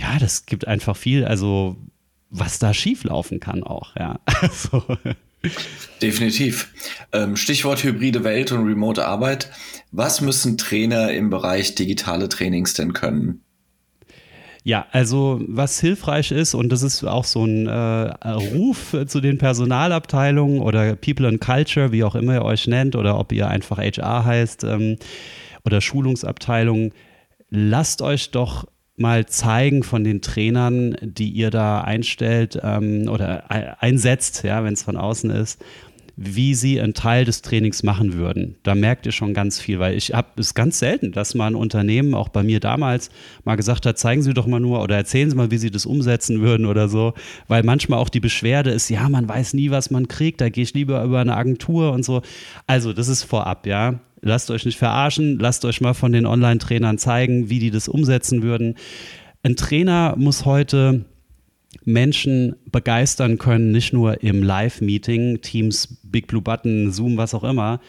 Ja, 0.00 0.18
das 0.18 0.46
gibt 0.46 0.66
einfach 0.66 0.96
viel, 0.96 1.24
also 1.24 1.76
was 2.30 2.58
da 2.58 2.74
schief 2.74 3.04
laufen 3.04 3.38
kann 3.40 3.62
auch, 3.62 3.94
ja. 3.96 4.18
Also. 4.40 4.84
Definitiv. 6.00 6.72
Ähm, 7.12 7.36
Stichwort 7.36 7.84
hybride 7.84 8.24
Welt 8.24 8.50
und 8.50 8.64
remote 8.64 9.06
Arbeit. 9.06 9.50
Was 9.92 10.22
müssen 10.22 10.56
Trainer 10.56 11.12
im 11.12 11.28
Bereich 11.28 11.74
digitale 11.74 12.30
Trainings 12.30 12.72
denn 12.72 12.94
können? 12.94 13.43
Ja, 14.66 14.86
also 14.92 15.42
was 15.46 15.78
hilfreich 15.78 16.32
ist, 16.32 16.54
und 16.54 16.70
das 16.70 16.82
ist 16.82 17.04
auch 17.04 17.24
so 17.24 17.44
ein 17.44 17.66
äh, 17.66 18.30
Ruf 18.30 18.96
zu 19.06 19.20
den 19.20 19.36
Personalabteilungen 19.36 20.60
oder 20.60 20.96
People 20.96 21.28
and 21.28 21.38
Culture, 21.38 21.92
wie 21.92 22.02
auch 22.02 22.14
immer 22.14 22.36
ihr 22.36 22.44
euch 22.46 22.66
nennt, 22.66 22.96
oder 22.96 23.18
ob 23.18 23.30
ihr 23.32 23.46
einfach 23.46 23.76
HR 23.76 24.24
heißt 24.24 24.64
ähm, 24.64 24.96
oder 25.66 25.82
Schulungsabteilung, 25.82 26.92
lasst 27.50 28.00
euch 28.00 28.30
doch 28.30 28.66
mal 28.96 29.26
zeigen 29.26 29.82
von 29.82 30.02
den 30.02 30.22
Trainern, 30.22 30.96
die 31.02 31.28
ihr 31.28 31.50
da 31.50 31.82
einstellt 31.82 32.58
ähm, 32.62 33.10
oder 33.10 33.50
einsetzt, 33.82 34.44
ja, 34.44 34.64
wenn 34.64 34.72
es 34.72 34.82
von 34.82 34.96
außen 34.96 35.28
ist, 35.28 35.62
wie 36.16 36.54
sie 36.54 36.80
einen 36.80 36.94
Teil 36.94 37.24
des 37.24 37.42
Trainings 37.42 37.82
machen 37.82 38.14
würden. 38.14 38.56
Da 38.62 38.74
merkt 38.74 39.06
ihr 39.06 39.12
schon 39.12 39.34
ganz 39.34 39.58
viel, 39.58 39.80
weil 39.80 39.96
ich 39.96 40.14
habe 40.14 40.28
es 40.36 40.54
ganz 40.54 40.78
selten, 40.78 41.12
dass 41.12 41.34
mal 41.34 41.48
ein 41.48 41.54
Unternehmen, 41.56 42.14
auch 42.14 42.28
bei 42.28 42.42
mir 42.42 42.60
damals, 42.60 43.10
mal 43.44 43.56
gesagt 43.56 43.84
hat, 43.84 43.98
zeigen 43.98 44.22
Sie 44.22 44.32
doch 44.32 44.46
mal 44.46 44.60
nur 44.60 44.82
oder 44.82 44.96
erzählen 44.96 45.28
Sie 45.28 45.36
mal, 45.36 45.50
wie 45.50 45.58
Sie 45.58 45.70
das 45.70 45.86
umsetzen 45.86 46.40
würden 46.40 46.66
oder 46.66 46.88
so, 46.88 47.14
weil 47.48 47.64
manchmal 47.64 47.98
auch 47.98 48.08
die 48.08 48.20
Beschwerde 48.20 48.70
ist, 48.70 48.88
ja, 48.90 49.08
man 49.08 49.28
weiß 49.28 49.54
nie, 49.54 49.70
was 49.70 49.90
man 49.90 50.06
kriegt, 50.06 50.40
da 50.40 50.48
gehe 50.48 50.62
ich 50.62 50.74
lieber 50.74 51.02
über 51.02 51.20
eine 51.20 51.36
Agentur 51.36 51.92
und 51.92 52.04
so. 52.04 52.22
Also, 52.66 52.92
das 52.92 53.08
ist 53.08 53.24
vorab, 53.24 53.66
ja. 53.66 54.00
Lasst 54.20 54.50
euch 54.50 54.64
nicht 54.64 54.78
verarschen, 54.78 55.38
lasst 55.38 55.64
euch 55.64 55.80
mal 55.80 55.92
von 55.92 56.12
den 56.12 56.24
Online-Trainern 56.24 56.96
zeigen, 56.96 57.50
wie 57.50 57.58
die 57.58 57.70
das 57.70 57.88
umsetzen 57.88 58.42
würden. 58.42 58.76
Ein 59.42 59.56
Trainer 59.56 60.14
muss 60.16 60.46
heute 60.46 61.04
Menschen 61.84 62.56
begeistern 62.70 63.38
können, 63.38 63.72
nicht 63.72 63.92
nur 63.92 64.22
im 64.22 64.42
Live-Meeting, 64.42 65.40
Teams, 65.40 65.98
Big 66.02 66.26
Blue 66.26 66.42
Button, 66.42 66.92
Zoom, 66.92 67.16
was 67.16 67.34
auch 67.34 67.44
immer, 67.44 67.80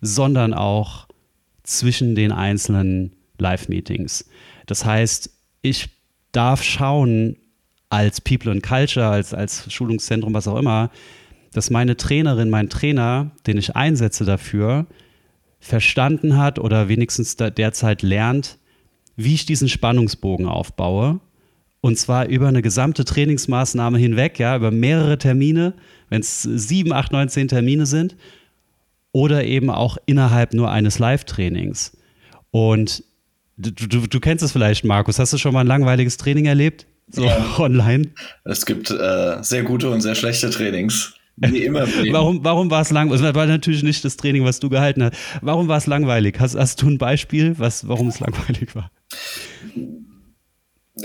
sondern 0.00 0.54
auch 0.54 1.06
zwischen 1.62 2.14
den 2.14 2.32
einzelnen 2.32 3.12
Live-Meetings. 3.38 4.28
Das 4.66 4.84
heißt, 4.84 5.30
ich 5.62 5.88
darf 6.32 6.62
schauen 6.62 7.36
als 7.88 8.20
People 8.20 8.52
and 8.52 8.62
Culture, 8.62 9.08
als, 9.08 9.34
als 9.34 9.70
Schulungszentrum, 9.72 10.32
was 10.32 10.48
auch 10.48 10.56
immer, 10.56 10.90
dass 11.52 11.70
meine 11.70 11.96
Trainerin, 11.96 12.50
mein 12.50 12.68
Trainer, 12.70 13.32
den 13.46 13.58
ich 13.58 13.74
einsetze 13.74 14.24
dafür, 14.24 14.86
verstanden 15.58 16.38
hat 16.38 16.58
oder 16.58 16.88
wenigstens 16.88 17.36
derzeit 17.36 18.02
lernt, 18.02 18.58
wie 19.16 19.34
ich 19.34 19.46
diesen 19.46 19.68
Spannungsbogen 19.68 20.46
aufbaue. 20.46 21.20
Und 21.82 21.98
zwar 21.98 22.26
über 22.26 22.48
eine 22.48 22.62
gesamte 22.62 23.04
Trainingsmaßnahme 23.04 23.98
hinweg, 23.98 24.38
ja, 24.38 24.56
über 24.56 24.70
mehrere 24.70 25.16
Termine, 25.16 25.74
wenn 26.10 26.20
es 26.20 26.42
sieben, 26.42 26.92
acht, 26.92 27.12
neun, 27.12 27.28
zehn 27.28 27.48
Termine 27.48 27.86
sind, 27.86 28.16
oder 29.12 29.44
eben 29.44 29.70
auch 29.70 29.96
innerhalb 30.06 30.54
nur 30.54 30.70
eines 30.70 30.98
Live-Trainings. 30.98 31.96
Und 32.50 33.02
du, 33.56 33.70
du, 33.70 34.06
du 34.06 34.20
kennst 34.20 34.44
es 34.44 34.52
vielleicht, 34.52 34.84
Markus. 34.84 35.18
Hast 35.18 35.32
du 35.32 35.38
schon 35.38 35.54
mal 35.54 35.60
ein 35.60 35.66
langweiliges 35.66 36.16
Training 36.16 36.46
erlebt? 36.46 36.86
So 37.08 37.24
ja. 37.24 37.44
online? 37.58 38.10
Es 38.44 38.66
gibt 38.66 38.90
äh, 38.90 39.38
sehr 39.42 39.62
gute 39.62 39.90
und 39.90 40.00
sehr 40.00 40.14
schlechte 40.14 40.50
Trainings. 40.50 41.14
Wie 41.36 41.64
immer. 41.64 41.86
warum, 42.12 42.44
warum 42.44 42.70
war 42.70 42.82
es 42.82 42.90
langweilig? 42.90 43.22
Das 43.22 43.34
war 43.34 43.46
natürlich 43.46 43.82
nicht 43.82 44.04
das 44.04 44.16
Training, 44.18 44.44
was 44.44 44.60
du 44.60 44.68
gehalten 44.68 45.02
hast. 45.02 45.16
Warum 45.40 45.68
war 45.68 45.78
es 45.78 45.86
langweilig? 45.86 46.36
Hast, 46.38 46.54
hast 46.54 46.82
du 46.82 46.88
ein 46.88 46.98
Beispiel, 46.98 47.58
was, 47.58 47.88
warum 47.88 48.08
es 48.08 48.20
langweilig 48.20 48.74
war? 48.74 48.90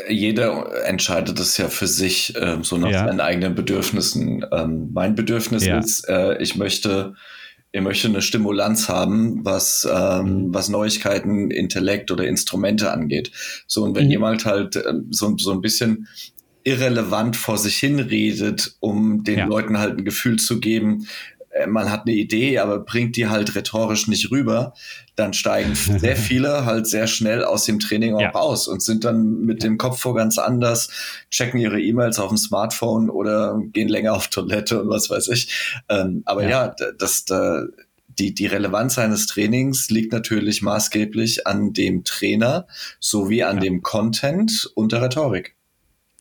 Jeder 0.10 0.86
entscheidet 0.86 1.40
es 1.40 1.58
ja 1.58 1.68
für 1.68 1.88
sich, 1.88 2.36
äh, 2.36 2.58
so 2.62 2.78
nach 2.78 2.90
ja. 2.90 3.06
seinen 3.06 3.20
eigenen 3.20 3.56
Bedürfnissen. 3.56 4.46
Ähm, 4.52 4.90
mein 4.94 5.16
Bedürfnis 5.16 5.66
ja. 5.66 5.80
ist, 5.80 6.08
äh, 6.08 6.42
ich 6.42 6.56
möchte 6.56 7.14
ich 7.76 7.82
möchte 7.82 8.08
eine 8.08 8.22
Stimulanz 8.22 8.88
haben, 8.88 9.44
was, 9.44 9.86
ähm, 9.92 10.48
mhm. 10.48 10.54
was 10.54 10.70
Neuigkeiten, 10.70 11.52
Intellekt 11.52 12.10
oder 12.10 12.26
Instrumente 12.26 12.90
angeht. 12.90 13.32
So, 13.68 13.84
und 13.84 13.96
wenn 13.98 14.06
mhm. 14.06 14.12
jemand 14.12 14.46
halt 14.46 14.78
äh, 14.78 14.94
so, 15.10 15.36
so 15.38 15.52
ein 15.52 15.60
bisschen 15.60 16.08
irrelevant 16.64 17.36
vor 17.36 17.58
sich 17.58 17.76
hin 17.76 18.00
redet, 18.00 18.76
um 18.80 19.26
den 19.26 19.40
ja. 19.40 19.46
Leuten 19.46 19.78
halt 19.78 19.98
ein 19.98 20.06
Gefühl 20.06 20.40
zu 20.40 20.62
geben, 20.62 21.08
man 21.68 21.90
hat 21.90 22.02
eine 22.06 22.16
Idee, 22.16 22.60
aber 22.60 22.80
bringt 22.80 23.16
die 23.16 23.28
halt 23.28 23.56
rhetorisch 23.56 24.08
nicht 24.08 24.30
rüber, 24.32 24.74
dann 25.16 25.34
steigen 25.34 25.76
sehr 25.76 26.18
viele 26.18 26.66
halt 26.66 26.88
sehr 26.88 27.08
schnell 27.08 27.44
aus 27.44 27.66
dem 27.66 27.80
Training 27.80 28.16
auch 28.16 28.22
ja. 28.22 28.30
raus 28.32 28.68
und 28.68 28.82
sind 28.82 29.06
dann 29.06 29.42
mit 29.42 29.64
ja. 29.64 29.70
dem 29.70 29.78
Kopf 29.78 30.00
vor 30.00 30.16
ganz 30.16 30.38
anders, 30.38 30.90
checken 31.32 31.60
ihre 31.60 31.82
E-Mails 31.82 32.20
auf 32.20 32.30
dem 32.30 32.38
Smartphone 32.38 33.10
oder 33.10 33.60
gehen 33.72 33.88
länger 33.88 34.14
auf 34.14 34.28
Toilette 34.28 34.82
und 34.82 34.90
was 34.90 35.10
weiß 35.10 35.30
ich. 35.30 35.82
Ähm, 35.88 36.24
aber 36.26 36.44
ja, 36.44 36.50
ja 36.50 36.76
das, 36.98 37.26
da, 37.26 37.64
die, 38.20 38.34
die 38.34 38.46
Relevanz 38.46 38.98
eines 38.98 39.28
Trainings 39.28 39.90
liegt 39.90 40.12
natürlich 40.12 40.62
maßgeblich 40.62 41.48
an 41.48 41.74
dem 41.74 42.04
Trainer 42.04 42.68
sowie 43.00 43.44
an 43.44 43.60
dem 43.60 43.82
Content 43.82 44.72
und 44.76 44.92
der 44.92 45.02
Rhetorik. 45.02 45.56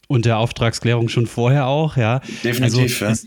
Und 0.06 0.26
der 0.26 0.38
Auftragsklärung 0.38 1.08
schon 1.08 1.26
vorher 1.26 1.66
auch, 1.66 1.96
ja. 1.96 2.20
Definitiv, 2.42 3.02
also, 3.02 3.04
ja. 3.04 3.10
Es, 3.10 3.26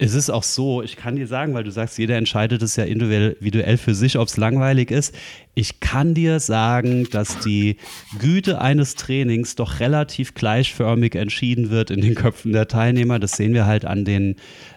es 0.00 0.14
ist 0.14 0.30
auch 0.30 0.44
so, 0.44 0.80
ich 0.80 0.96
kann 0.96 1.16
dir 1.16 1.26
sagen, 1.26 1.54
weil 1.54 1.64
du 1.64 1.72
sagst, 1.72 1.98
jeder 1.98 2.16
entscheidet 2.16 2.62
es 2.62 2.76
ja 2.76 2.84
individuell 2.84 3.76
für 3.76 3.96
sich, 3.96 4.16
ob 4.16 4.28
es 4.28 4.36
langweilig 4.36 4.92
ist. 4.92 5.12
Ich 5.56 5.80
kann 5.80 6.14
dir 6.14 6.38
sagen, 6.38 7.08
dass 7.10 7.40
die 7.40 7.78
Güte 8.20 8.60
eines 8.60 8.94
Trainings 8.94 9.56
doch 9.56 9.80
relativ 9.80 10.34
gleichförmig 10.34 11.16
entschieden 11.16 11.70
wird 11.70 11.90
in 11.90 12.00
den 12.00 12.14
Köpfen 12.14 12.52
der 12.52 12.68
Teilnehmer. 12.68 13.18
Das 13.18 13.32
sehen 13.32 13.54
wir 13.54 13.66
halt 13.66 13.84
an 13.84 14.04
den, 14.04 14.36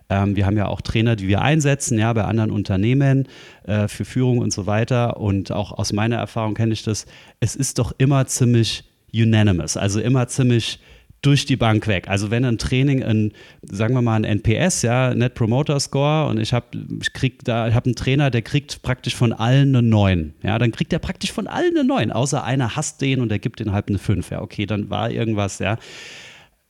ähm, 0.09 0.35
wir 0.35 0.47
haben 0.47 0.57
ja 0.57 0.65
auch 0.65 0.81
Trainer, 0.81 1.15
die 1.15 1.27
wir 1.27 1.43
einsetzen, 1.43 1.99
ja, 1.99 2.11
bei 2.13 2.23
anderen 2.23 2.49
Unternehmen 2.49 3.27
äh, 3.65 3.87
für 3.87 4.05
Führung 4.05 4.39
und 4.39 4.51
so 4.51 4.65
weiter. 4.65 5.17
Und 5.17 5.51
auch 5.51 5.71
aus 5.71 5.93
meiner 5.93 6.15
Erfahrung 6.15 6.55
kenne 6.55 6.73
ich 6.73 6.81
das. 6.81 7.05
Es 7.39 7.55
ist 7.55 7.77
doch 7.77 7.93
immer 7.99 8.25
ziemlich 8.25 8.85
unanimous, 9.13 9.77
also 9.77 10.01
immer 10.01 10.27
ziemlich 10.29 10.79
durch 11.21 11.45
die 11.45 11.55
Bank 11.55 11.87
weg. 11.87 12.07
Also 12.07 12.31
wenn 12.31 12.43
ein 12.45 12.57
Training, 12.57 13.03
ein, 13.03 13.33
sagen 13.61 13.93
wir 13.93 14.01
mal 14.01 14.15
ein 14.15 14.23
NPS, 14.23 14.81
ja, 14.81 15.13
Net 15.13 15.35
Promoter 15.35 15.79
Score, 15.79 16.27
und 16.27 16.39
ich 16.39 16.51
habe 16.51 16.65
ich 16.99 17.13
krieg 17.13 17.43
da, 17.43 17.67
ich 17.67 17.75
habe 17.75 17.85
einen 17.85 17.95
Trainer, 17.95 18.31
der 18.31 18.41
kriegt 18.41 18.81
praktisch 18.81 19.15
von 19.15 19.31
allen 19.31 19.75
eine 19.75 19.87
9. 19.87 20.33
Ja, 20.41 20.57
dann 20.57 20.71
kriegt 20.71 20.91
er 20.93 20.99
praktisch 20.99 21.31
von 21.31 21.47
allen 21.47 21.77
eine 21.77 21.83
9, 21.83 22.11
außer 22.11 22.43
einer 22.43 22.75
hasst 22.75 23.01
den 23.01 23.21
und 23.21 23.29
der 23.29 23.39
gibt 23.39 23.59
den 23.59 23.71
halt 23.71 23.89
eine 23.89 23.99
5. 23.99 24.31
Ja, 24.31 24.41
okay, 24.41 24.65
dann 24.65 24.89
war 24.89 25.11
irgendwas, 25.11 25.59
ja. 25.59 25.77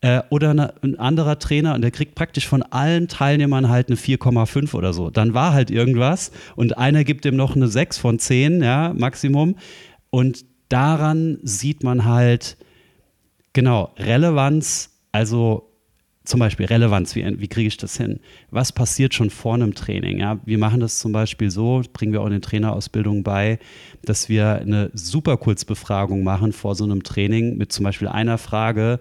Äh, 0.01 0.23
oder 0.29 0.49
eine, 0.49 0.73
ein 0.81 0.99
anderer 0.99 1.39
Trainer 1.39 1.73
und 1.75 1.81
der 1.81 1.91
kriegt 1.91 2.15
praktisch 2.15 2.47
von 2.47 2.61
allen 2.61 3.07
Teilnehmern 3.07 3.69
halt 3.69 3.87
eine 3.87 3.97
4,5 3.97 4.73
oder 4.73 4.91
so. 4.91 5.09
Dann 5.09 5.33
war 5.33 5.53
halt 5.53 5.71
irgendwas 5.71 6.31
und 6.57 6.77
einer 6.77 7.05
gibt 7.05 7.25
ihm 7.25 7.37
noch 7.37 7.55
eine 7.55 7.69
6 7.69 7.99
von 7.99 8.19
10, 8.19 8.61
ja, 8.61 8.93
Maximum. 8.97 9.55
Und 10.09 10.43
daran 10.67 11.37
sieht 11.43 11.83
man 11.83 12.03
halt, 12.03 12.57
Genau, 13.53 13.91
Relevanz, 13.97 14.91
also 15.11 15.71
zum 16.23 16.39
Beispiel 16.39 16.67
Relevanz, 16.67 17.15
wie, 17.15 17.39
wie 17.39 17.47
kriege 17.47 17.67
ich 17.67 17.77
das 17.77 17.97
hin? 17.97 18.19
Was 18.51 18.71
passiert 18.71 19.13
schon 19.13 19.29
vor 19.29 19.55
einem 19.55 19.73
Training? 19.73 20.19
Ja? 20.19 20.39
Wir 20.45 20.57
machen 20.57 20.79
das 20.79 20.99
zum 20.99 21.11
Beispiel 21.11 21.49
so, 21.49 21.81
bringen 21.93 22.13
wir 22.13 22.21
auch 22.21 22.27
in 22.27 22.33
den 22.33 22.41
Trainerausbildungen 22.41 23.23
bei, 23.23 23.59
dass 24.03 24.29
wir 24.29 24.55
eine 24.55 24.91
super 24.93 25.37
Kurzbefragung 25.37 26.23
machen 26.23 26.53
vor 26.53 26.75
so 26.75 26.83
einem 26.83 27.03
Training 27.03 27.57
mit 27.57 27.71
zum 27.71 27.83
Beispiel 27.83 28.07
einer 28.07 28.37
Frage, 28.37 28.99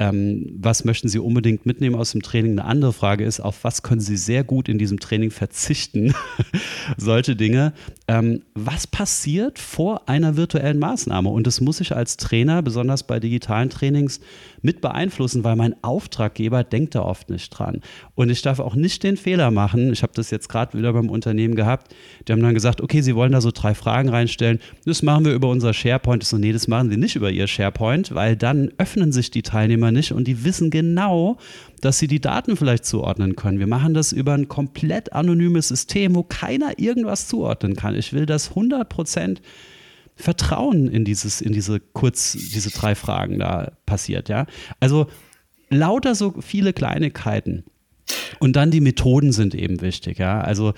ähm, 0.00 0.46
was 0.58 0.84
möchten 0.84 1.08
Sie 1.08 1.18
unbedingt 1.18 1.66
mitnehmen 1.66 1.94
aus 1.94 2.12
dem 2.12 2.22
Training? 2.22 2.52
Eine 2.52 2.64
andere 2.64 2.94
Frage 2.94 3.24
ist, 3.24 3.38
auf 3.38 3.64
was 3.64 3.82
können 3.82 4.00
Sie 4.00 4.16
sehr 4.16 4.44
gut 4.44 4.68
in 4.68 4.78
diesem 4.78 4.98
Training 4.98 5.30
verzichten? 5.30 6.14
Solche 6.96 7.36
Dinge. 7.36 7.74
Ähm, 8.10 8.42
was 8.54 8.88
passiert 8.88 9.60
vor 9.60 10.08
einer 10.08 10.36
virtuellen 10.36 10.80
Maßnahme? 10.80 11.28
Und 11.28 11.46
das 11.46 11.60
muss 11.60 11.80
ich 11.80 11.94
als 11.94 12.16
Trainer, 12.16 12.60
besonders 12.60 13.04
bei 13.04 13.20
digitalen 13.20 13.70
Trainings, 13.70 14.18
mit 14.62 14.80
beeinflussen, 14.80 15.44
weil 15.44 15.54
mein 15.54 15.76
Auftraggeber 15.84 16.64
denkt 16.64 16.96
da 16.96 17.02
oft 17.02 17.30
nicht 17.30 17.50
dran. 17.50 17.82
Und 18.16 18.28
ich 18.30 18.42
darf 18.42 18.58
auch 18.58 18.74
nicht 18.74 19.04
den 19.04 19.16
Fehler 19.16 19.52
machen, 19.52 19.92
ich 19.92 20.02
habe 20.02 20.12
das 20.16 20.32
jetzt 20.32 20.48
gerade 20.48 20.76
wieder 20.76 20.92
beim 20.92 21.08
Unternehmen 21.08 21.54
gehabt, 21.54 21.94
die 22.26 22.32
haben 22.32 22.42
dann 22.42 22.52
gesagt, 22.52 22.80
okay, 22.80 23.00
sie 23.00 23.14
wollen 23.14 23.30
da 23.30 23.40
so 23.40 23.52
drei 23.52 23.74
Fragen 23.74 24.08
reinstellen, 24.08 24.58
das 24.84 25.02
machen 25.02 25.24
wir 25.24 25.32
über 25.32 25.48
unser 25.48 25.72
SharePoint. 25.72 26.24
Ich 26.24 26.28
so, 26.28 26.36
nee, 26.36 26.52
das 26.52 26.66
machen 26.66 26.90
sie 26.90 26.96
nicht 26.96 27.14
über 27.14 27.30
ihr 27.30 27.46
SharePoint, 27.46 28.12
weil 28.12 28.34
dann 28.34 28.72
öffnen 28.76 29.12
sich 29.12 29.30
die 29.30 29.42
Teilnehmer 29.42 29.92
nicht 29.92 30.10
und 30.10 30.26
die 30.26 30.42
wissen 30.44 30.70
genau, 30.70 31.38
dass 31.80 31.98
sie 31.98 32.06
die 32.06 32.20
Daten 32.20 32.56
vielleicht 32.56 32.84
zuordnen 32.84 33.36
können. 33.36 33.58
Wir 33.58 33.66
machen 33.66 33.94
das 33.94 34.12
über 34.12 34.34
ein 34.34 34.48
komplett 34.48 35.12
anonymes 35.12 35.68
System, 35.68 36.14
wo 36.14 36.22
keiner 36.22 36.78
irgendwas 36.78 37.28
zuordnen 37.28 37.74
kann. 37.74 37.94
Ich 37.94 38.12
will 38.12 38.26
das 38.26 38.50
100 38.50 38.88
Prozent 38.88 39.42
Vertrauen 40.16 40.88
in 40.88 41.04
dieses, 41.04 41.40
in 41.40 41.52
diese 41.52 41.80
kurz, 41.80 42.32
diese 42.32 42.70
drei 42.70 42.94
Fragen 42.94 43.38
da 43.38 43.72
passiert, 43.86 44.28
ja. 44.28 44.46
Also 44.78 45.06
lauter 45.70 46.14
so 46.14 46.34
viele 46.40 46.72
Kleinigkeiten. 46.72 47.64
Und 48.38 48.56
dann 48.56 48.70
die 48.70 48.80
Methoden 48.80 49.32
sind 49.32 49.54
eben 49.54 49.80
wichtig, 49.80 50.18
ja. 50.18 50.40
Also 50.40 50.74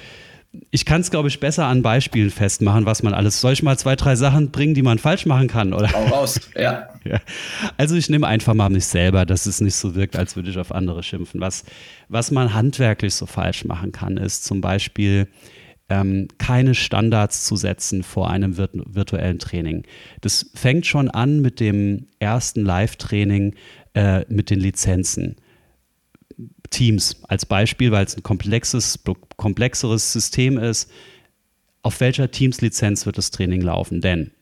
ich 0.70 0.84
kann 0.84 1.00
es, 1.00 1.10
glaube 1.10 1.28
ich, 1.28 1.40
besser 1.40 1.66
an 1.66 1.82
Beispielen 1.82 2.30
festmachen, 2.30 2.84
was 2.84 3.02
man 3.02 3.14
alles. 3.14 3.40
Soll 3.40 3.54
ich 3.54 3.62
mal 3.62 3.78
zwei, 3.78 3.96
drei 3.96 4.16
Sachen 4.16 4.50
bringen, 4.50 4.74
die 4.74 4.82
man 4.82 4.98
falsch 4.98 5.24
machen 5.24 5.48
kann? 5.48 5.72
Oder? 5.72 5.90
Hau 5.92 6.04
raus, 6.06 6.40
ja. 6.54 6.88
ja. 7.04 7.20
Also 7.78 7.96
ich 7.96 8.10
nehme 8.10 8.26
einfach 8.26 8.52
mal 8.52 8.68
mich 8.68 8.84
selber, 8.84 9.24
dass 9.24 9.46
es 9.46 9.62
nicht 9.62 9.74
so 9.74 9.94
wirkt, 9.94 10.14
als 10.14 10.36
würde 10.36 10.50
ich 10.50 10.58
auf 10.58 10.72
andere 10.72 11.02
schimpfen. 11.02 11.40
Was, 11.40 11.64
was 12.08 12.30
man 12.30 12.52
handwerklich 12.52 13.14
so 13.14 13.24
falsch 13.24 13.64
machen 13.64 13.92
kann, 13.92 14.18
ist 14.18 14.44
zum 14.44 14.60
Beispiel 14.60 15.26
ähm, 15.88 16.28
keine 16.36 16.74
Standards 16.74 17.44
zu 17.44 17.56
setzen 17.56 18.02
vor 18.02 18.30
einem 18.30 18.58
virtuellen 18.58 19.38
Training. 19.38 19.84
Das 20.20 20.50
fängt 20.54 20.86
schon 20.86 21.10
an 21.10 21.40
mit 21.40 21.60
dem 21.60 22.08
ersten 22.18 22.62
Live-Training 22.62 23.54
äh, 23.94 24.24
mit 24.28 24.50
den 24.50 24.60
Lizenzen. 24.60 25.36
Teams 26.72 27.22
als 27.28 27.46
Beispiel, 27.46 27.92
weil 27.92 28.04
es 28.04 28.16
ein 28.16 28.24
komplexes, 28.24 28.98
komplexeres 29.36 30.12
System 30.12 30.58
ist. 30.58 30.90
Auf 31.82 32.00
welcher 32.00 32.30
Teams-Lizenz 32.30 33.06
wird 33.06 33.18
das 33.18 33.30
Training 33.30 33.60
laufen? 33.60 34.00
Denn 34.00 34.32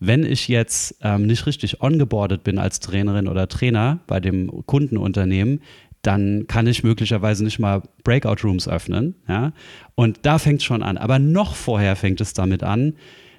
wenn 0.00 0.24
ich 0.24 0.48
jetzt 0.48 0.96
ähm, 1.02 1.26
nicht 1.26 1.46
richtig 1.46 1.80
ongeboardet 1.80 2.44
bin 2.44 2.58
als 2.58 2.80
Trainerin 2.80 3.26
oder 3.28 3.48
Trainer 3.48 4.00
bei 4.06 4.20
dem 4.20 4.64
Kundenunternehmen, 4.66 5.60
dann 6.02 6.46
kann 6.46 6.66
ich 6.66 6.84
möglicherweise 6.84 7.42
nicht 7.44 7.58
mal 7.58 7.82
Breakout 8.04 8.44
Rooms 8.44 8.68
öffnen. 8.68 9.16
Ja? 9.26 9.52
Und 9.94 10.20
da 10.22 10.38
fängt 10.38 10.60
es 10.60 10.64
schon 10.64 10.82
an. 10.82 10.96
Aber 10.96 11.18
noch 11.18 11.54
vorher 11.54 11.96
fängt 11.96 12.20
es 12.20 12.32
damit 12.32 12.62
an. 12.62 12.94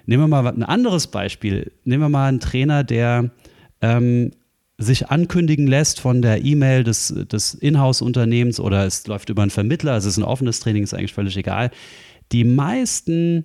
Nehmen 0.06 0.24
wir 0.24 0.28
mal 0.42 0.46
ein 0.46 0.62
anderes 0.62 1.06
Beispiel. 1.06 1.72
Nehmen 1.84 2.02
wir 2.02 2.08
mal 2.08 2.28
einen 2.28 2.40
Trainer, 2.40 2.84
der 2.84 3.30
ähm, 3.80 4.32
sich 4.80 5.10
ankündigen 5.10 5.66
lässt 5.66 6.00
von 6.00 6.22
der 6.22 6.44
E-Mail 6.44 6.84
des, 6.84 7.14
des 7.30 7.54
Inhouse-Unternehmens 7.54 8.58
oder 8.58 8.86
es 8.86 9.06
läuft 9.06 9.28
über 9.28 9.42
einen 9.42 9.50
Vermittler, 9.50 9.96
es 9.96 10.06
ist 10.06 10.16
ein 10.16 10.24
offenes 10.24 10.60
Training, 10.60 10.82
ist 10.82 10.94
eigentlich 10.94 11.12
völlig 11.12 11.36
egal. 11.36 11.70
Die 12.32 12.44
meisten 12.44 13.44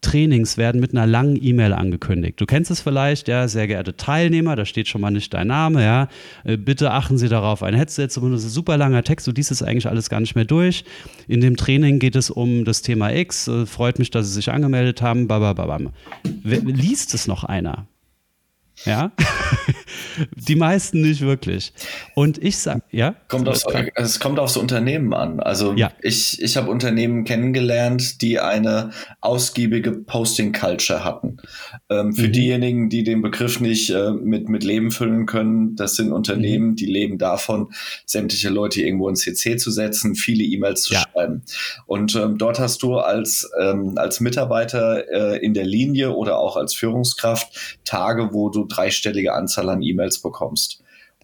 Trainings 0.00 0.58
werden 0.58 0.80
mit 0.80 0.92
einer 0.92 1.06
langen 1.06 1.38
E-Mail 1.40 1.72
angekündigt. 1.72 2.40
Du 2.40 2.44
kennst 2.44 2.70
es 2.70 2.80
vielleicht, 2.80 3.26
ja, 3.28 3.48
sehr 3.48 3.66
geehrte 3.66 3.96
Teilnehmer, 3.96 4.54
da 4.54 4.64
steht 4.64 4.86
schon 4.86 5.00
mal 5.00 5.10
nicht 5.10 5.32
dein 5.32 5.46
Name, 5.46 5.82
ja. 5.82 6.08
Äh, 6.44 6.56
bitte 6.56 6.90
achten 6.90 7.18
Sie 7.18 7.28
darauf, 7.28 7.62
ein 7.62 7.74
Headset 7.74 8.08
zu 8.08 8.20
benutzen. 8.20 8.36
Das 8.36 8.44
ist 8.44 8.50
ein 8.50 8.54
super 8.54 8.76
langer 8.76 9.02
Text, 9.02 9.26
du 9.26 9.30
liest 9.30 9.50
es 9.50 9.62
eigentlich 9.62 9.88
alles 9.88 10.10
gar 10.10 10.20
nicht 10.20 10.34
mehr 10.34 10.44
durch. 10.44 10.84
In 11.26 11.40
dem 11.40 11.56
Training 11.56 12.00
geht 12.00 12.16
es 12.16 12.30
um 12.30 12.64
das 12.64 12.82
Thema 12.82 13.14
X. 13.14 13.48
Äh, 13.48 13.66
freut 13.66 13.98
mich, 13.98 14.10
dass 14.10 14.26
Sie 14.26 14.34
sich 14.34 14.50
angemeldet 14.50 15.00
haben. 15.00 15.26
Babababam. 15.26 15.90
Liest 16.42 17.14
es 17.14 17.26
noch 17.26 17.44
einer? 17.44 17.86
Ja, 18.84 19.12
die 20.48 20.56
meisten 20.56 21.00
nicht 21.00 21.20
wirklich. 21.20 21.72
Und 22.14 22.42
ich 22.42 22.58
sage, 22.58 22.82
ja. 22.90 23.14
Kommt 23.28 23.48
aufs, 23.48 23.64
es 23.94 24.20
kommt 24.20 24.38
aufs 24.38 24.56
Unternehmen 24.56 25.14
an. 25.14 25.40
Also 25.40 25.74
ja. 25.74 25.92
ich, 26.02 26.40
ich 26.40 26.56
habe 26.56 26.70
Unternehmen 26.70 27.24
kennengelernt, 27.24 28.22
die 28.22 28.40
eine 28.40 28.90
ausgiebige 29.20 29.92
Posting-Culture 29.92 31.04
hatten. 31.04 31.38
Ähm, 31.90 32.12
für 32.12 32.28
mhm. 32.28 32.32
diejenigen, 32.32 32.88
die 32.88 33.04
den 33.04 33.22
Begriff 33.22 33.60
nicht 33.60 33.90
äh, 33.90 34.10
mit, 34.12 34.48
mit 34.48 34.64
Leben 34.64 34.90
füllen 34.90 35.26
können, 35.26 35.76
das 35.76 35.96
sind 35.96 36.12
Unternehmen, 36.12 36.70
mhm. 36.70 36.76
die 36.76 36.86
leben 36.86 37.18
davon, 37.18 37.72
sämtliche 38.06 38.48
Leute 38.48 38.82
irgendwo 38.82 39.08
ins 39.08 39.20
CC 39.20 39.56
zu 39.56 39.70
setzen, 39.70 40.14
viele 40.14 40.44
E-Mails 40.44 40.82
zu 40.82 40.94
ja. 40.94 41.00
schreiben. 41.00 41.42
Und 41.86 42.14
ähm, 42.14 42.38
dort 42.38 42.58
hast 42.58 42.82
du 42.82 42.98
als, 42.98 43.50
ähm, 43.60 43.94
als 43.96 44.20
Mitarbeiter 44.20 45.34
äh, 45.34 45.44
in 45.44 45.54
der 45.54 45.64
Linie 45.64 46.12
oder 46.12 46.38
auch 46.38 46.56
als 46.56 46.74
Führungskraft 46.74 47.78
Tage, 47.84 48.30
wo 48.32 48.50
du 48.50 48.66
dreistellige 48.66 49.32
Anzahl 49.32 49.68
an 49.68 49.82
E-Mails 49.82 50.20
bekommst. 50.20 50.33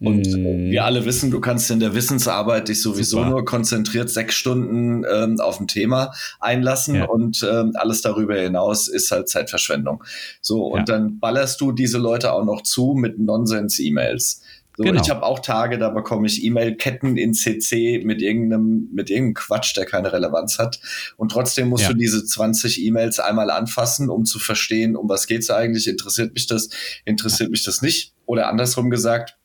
Und 0.01 0.27
mm. 0.27 0.71
wir 0.71 0.83
alle 0.83 1.05
wissen, 1.05 1.29
du 1.29 1.39
kannst 1.39 1.69
in 1.69 1.79
der 1.79 1.93
Wissensarbeit 1.93 2.69
dich 2.69 2.81
sowieso 2.81 3.17
Super. 3.17 3.29
nur 3.29 3.45
konzentriert 3.45 4.09
sechs 4.09 4.33
Stunden 4.33 5.03
ähm, 5.11 5.39
auf 5.39 5.59
ein 5.59 5.67
Thema 5.67 6.11
einlassen 6.39 6.95
ja. 6.95 7.05
und 7.05 7.47
ähm, 7.49 7.73
alles 7.75 8.01
darüber 8.01 8.35
hinaus 8.35 8.87
ist 8.87 9.11
halt 9.11 9.29
Zeitverschwendung. 9.29 10.03
So, 10.41 10.65
und 10.65 10.79
ja. 10.79 10.85
dann 10.85 11.19
ballerst 11.19 11.61
du 11.61 11.71
diese 11.71 11.99
Leute 11.99 12.33
auch 12.33 12.43
noch 12.43 12.63
zu 12.63 12.95
mit 12.97 13.19
Nonsens-E-Mails. 13.19 14.41
So, 14.77 14.83
genau. 14.83 15.01
Ich 15.01 15.09
habe 15.09 15.23
auch 15.23 15.39
Tage, 15.39 15.77
da 15.77 15.89
bekomme 15.89 16.27
ich 16.27 16.43
E-Mail-Ketten 16.43 17.17
in 17.17 17.33
CC 17.33 18.01
mit 18.03 18.21
irgendeinem, 18.21 18.89
mit 18.93 19.09
irgendeinem 19.09 19.33
Quatsch, 19.33 19.75
der 19.75 19.85
keine 19.85 20.13
Relevanz 20.13 20.59
hat. 20.59 20.79
Und 21.17 21.31
trotzdem 21.31 21.69
musst 21.69 21.83
ja. 21.83 21.89
du 21.89 21.95
diese 21.95 22.25
20 22.25 22.81
E-Mails 22.83 23.19
einmal 23.19 23.49
anfassen, 23.49 24.09
um 24.09 24.25
zu 24.25 24.39
verstehen, 24.39 24.95
um 24.95 25.09
was 25.09 25.27
geht's 25.27 25.49
eigentlich, 25.49 25.87
interessiert 25.87 26.33
mich 26.33 26.47
das, 26.47 26.69
interessiert 27.05 27.51
mich 27.51 27.63
das 27.63 27.81
nicht. 27.81 28.13
Oder 28.25 28.47
andersrum 28.47 28.89
gesagt, 28.89 29.37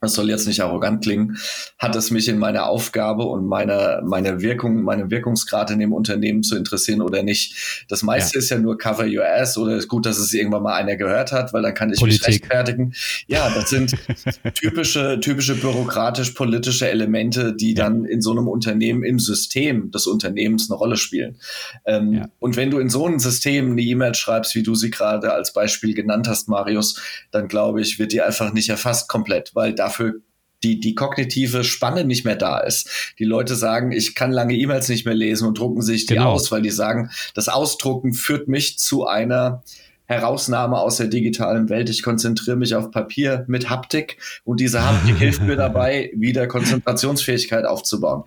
das 0.00 0.14
soll 0.14 0.28
jetzt 0.30 0.46
nicht 0.46 0.62
arrogant 0.62 1.02
klingen, 1.02 1.38
hat 1.78 1.96
es 1.96 2.10
mich 2.10 2.28
in 2.28 2.38
meiner 2.38 2.66
Aufgabe 2.66 3.24
und 3.24 3.46
meiner, 3.46 4.00
meiner 4.02 4.40
Wirkung, 4.40 4.82
meinem 4.82 5.10
Wirkungsgrad 5.10 5.70
in 5.72 5.80
dem 5.80 5.92
Unternehmen 5.92 6.42
zu 6.42 6.56
interessieren 6.56 7.02
oder 7.02 7.22
nicht. 7.22 7.84
Das 7.88 8.02
meiste 8.02 8.38
ja. 8.38 8.38
ist 8.38 8.50
ja 8.50 8.58
nur 8.58 8.78
Cover 8.78 9.06
Your 9.06 9.26
Ass 9.26 9.58
oder 9.58 9.76
ist 9.76 9.88
gut, 9.88 10.06
dass 10.06 10.18
es 10.18 10.32
irgendwann 10.32 10.62
mal 10.62 10.74
einer 10.74 10.96
gehört 10.96 11.32
hat, 11.32 11.52
weil 11.52 11.62
dann 11.62 11.74
kann 11.74 11.92
ich 11.92 11.98
Politik. 11.98 12.26
mich 12.28 12.28
rechtfertigen. 12.28 12.94
Ja, 13.26 13.50
das 13.50 13.70
sind 13.70 13.96
typische, 14.54 15.18
typische 15.20 15.56
bürokratisch-politische 15.56 16.88
Elemente, 16.88 17.54
die 17.54 17.74
ja. 17.74 17.84
dann 17.84 18.04
in 18.04 18.22
so 18.22 18.30
einem 18.30 18.46
Unternehmen 18.46 19.02
im 19.02 19.18
System 19.18 19.90
des 19.90 20.06
Unternehmens 20.06 20.70
eine 20.70 20.78
Rolle 20.78 20.96
spielen. 20.96 21.38
Ähm, 21.84 22.12
ja. 22.12 22.28
Und 22.38 22.56
wenn 22.56 22.70
du 22.70 22.78
in 22.78 22.88
so 22.88 23.04
einem 23.04 23.18
System 23.18 23.72
eine 23.72 23.82
E-Mail 23.82 24.14
schreibst, 24.14 24.54
wie 24.54 24.62
du 24.62 24.76
sie 24.76 24.90
gerade 24.90 25.32
als 25.32 25.52
Beispiel 25.52 25.94
genannt 25.94 26.28
hast, 26.28 26.48
Marius, 26.48 27.00
dann 27.32 27.48
glaube 27.48 27.80
ich, 27.80 27.98
wird 27.98 28.12
die 28.12 28.22
einfach 28.22 28.52
nicht 28.52 28.68
erfasst 28.68 29.08
komplett, 29.08 29.54
weil 29.54 29.74
da 29.74 29.87
dafür 29.88 30.20
die, 30.62 30.80
die 30.80 30.94
kognitive 30.94 31.64
Spanne 31.64 32.04
nicht 32.04 32.24
mehr 32.24 32.36
da 32.36 32.58
ist. 32.58 33.14
Die 33.18 33.24
Leute 33.24 33.54
sagen, 33.54 33.92
ich 33.92 34.14
kann 34.14 34.32
lange 34.32 34.54
E-Mails 34.54 34.88
nicht 34.88 35.06
mehr 35.06 35.14
lesen 35.14 35.46
und 35.46 35.58
drucken 35.58 35.82
sich 35.82 36.06
die 36.06 36.14
genau. 36.14 36.32
aus, 36.32 36.50
weil 36.50 36.62
die 36.62 36.70
sagen, 36.70 37.10
das 37.34 37.48
Ausdrucken 37.48 38.12
führt 38.12 38.48
mich 38.48 38.78
zu 38.78 39.06
einer 39.06 39.62
Herausnahme 40.06 40.78
aus 40.78 40.96
der 40.96 41.06
digitalen 41.06 41.68
Welt. 41.68 41.90
Ich 41.90 42.02
konzentriere 42.02 42.56
mich 42.56 42.74
auf 42.74 42.90
Papier 42.90 43.44
mit 43.46 43.70
Haptik 43.70 44.18
und 44.42 44.58
diese 44.58 44.84
Haptik 44.84 45.16
hilft 45.18 45.42
mir 45.42 45.56
dabei, 45.56 46.10
wieder 46.16 46.48
Konzentrationsfähigkeit 46.48 47.64
aufzubauen. 47.64 48.24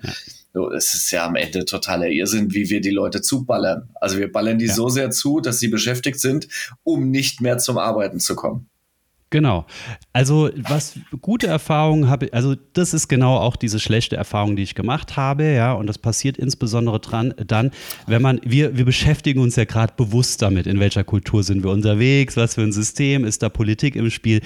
So, 0.54 0.71
es 0.71 0.93
ist 0.93 1.12
ja 1.12 1.26
am 1.26 1.36
Ende 1.36 1.65
totaler 1.65 2.08
Irrsinn, 2.08 2.54
wie 2.54 2.69
wir 2.69 2.82
die 2.82 2.91
Leute 2.91 3.21
zuballern. 3.21 3.89
Also 3.95 4.17
wir 4.17 4.32
ballern 4.32 4.60
die 4.60 4.65
ja. 4.65 4.74
so 4.74 4.89
sehr 4.89 5.10
zu, 5.10 5.39
dass 5.39 5.60
sie 5.60 5.69
beschäftigt 5.69 6.19
sind, 6.19 6.47
um 6.84 7.10
nicht 7.10 7.41
mehr 7.41 7.58
zum 7.58 7.78
Arbeiten 7.78 8.19
zu 8.19 8.36
kommen. 8.36 8.70
Genau. 9.32 9.65
Also, 10.12 10.50
was 10.58 11.00
gute 11.22 11.48
Erfahrungen 11.48 12.10
habe, 12.10 12.34
also 12.34 12.56
das 12.74 12.94
ist 12.94 13.08
genau 13.08 13.38
auch 13.38 13.56
diese 13.56 13.80
schlechte 13.80 14.17
Erfahrung, 14.17 14.58
die 14.58 14.63
ich 14.63 14.76
gemacht 14.76 15.15
habe, 15.15 15.46
ja, 15.46 15.72
und 15.72 15.88
das 15.88 15.98
passiert 15.98 16.38
insbesondere 16.38 17.00
dran, 17.00 17.34
dann, 17.48 17.72
wenn 18.08 18.22
man, 18.22 18.41
wir, 18.44 18.78
wir 18.78 18.84
beschäftigen 18.84 19.39
uns 19.39 19.56
ja 19.56 19.63
gerade 19.63 19.94
bewusst 19.96 20.41
damit, 20.41 20.67
in 20.67 20.82
welcher 20.82 21.06
Kultur 21.06 21.44
sind 21.44 21.63
wir 21.63 21.72
unterwegs, 21.72 22.36
was 22.36 22.56
für 22.56 22.62
ein 22.62 22.74
System, 22.74 23.24
ist 23.24 23.41
da 23.41 23.48
Politik 23.48 23.96
im 23.96 24.10
Spiel. 24.10 24.41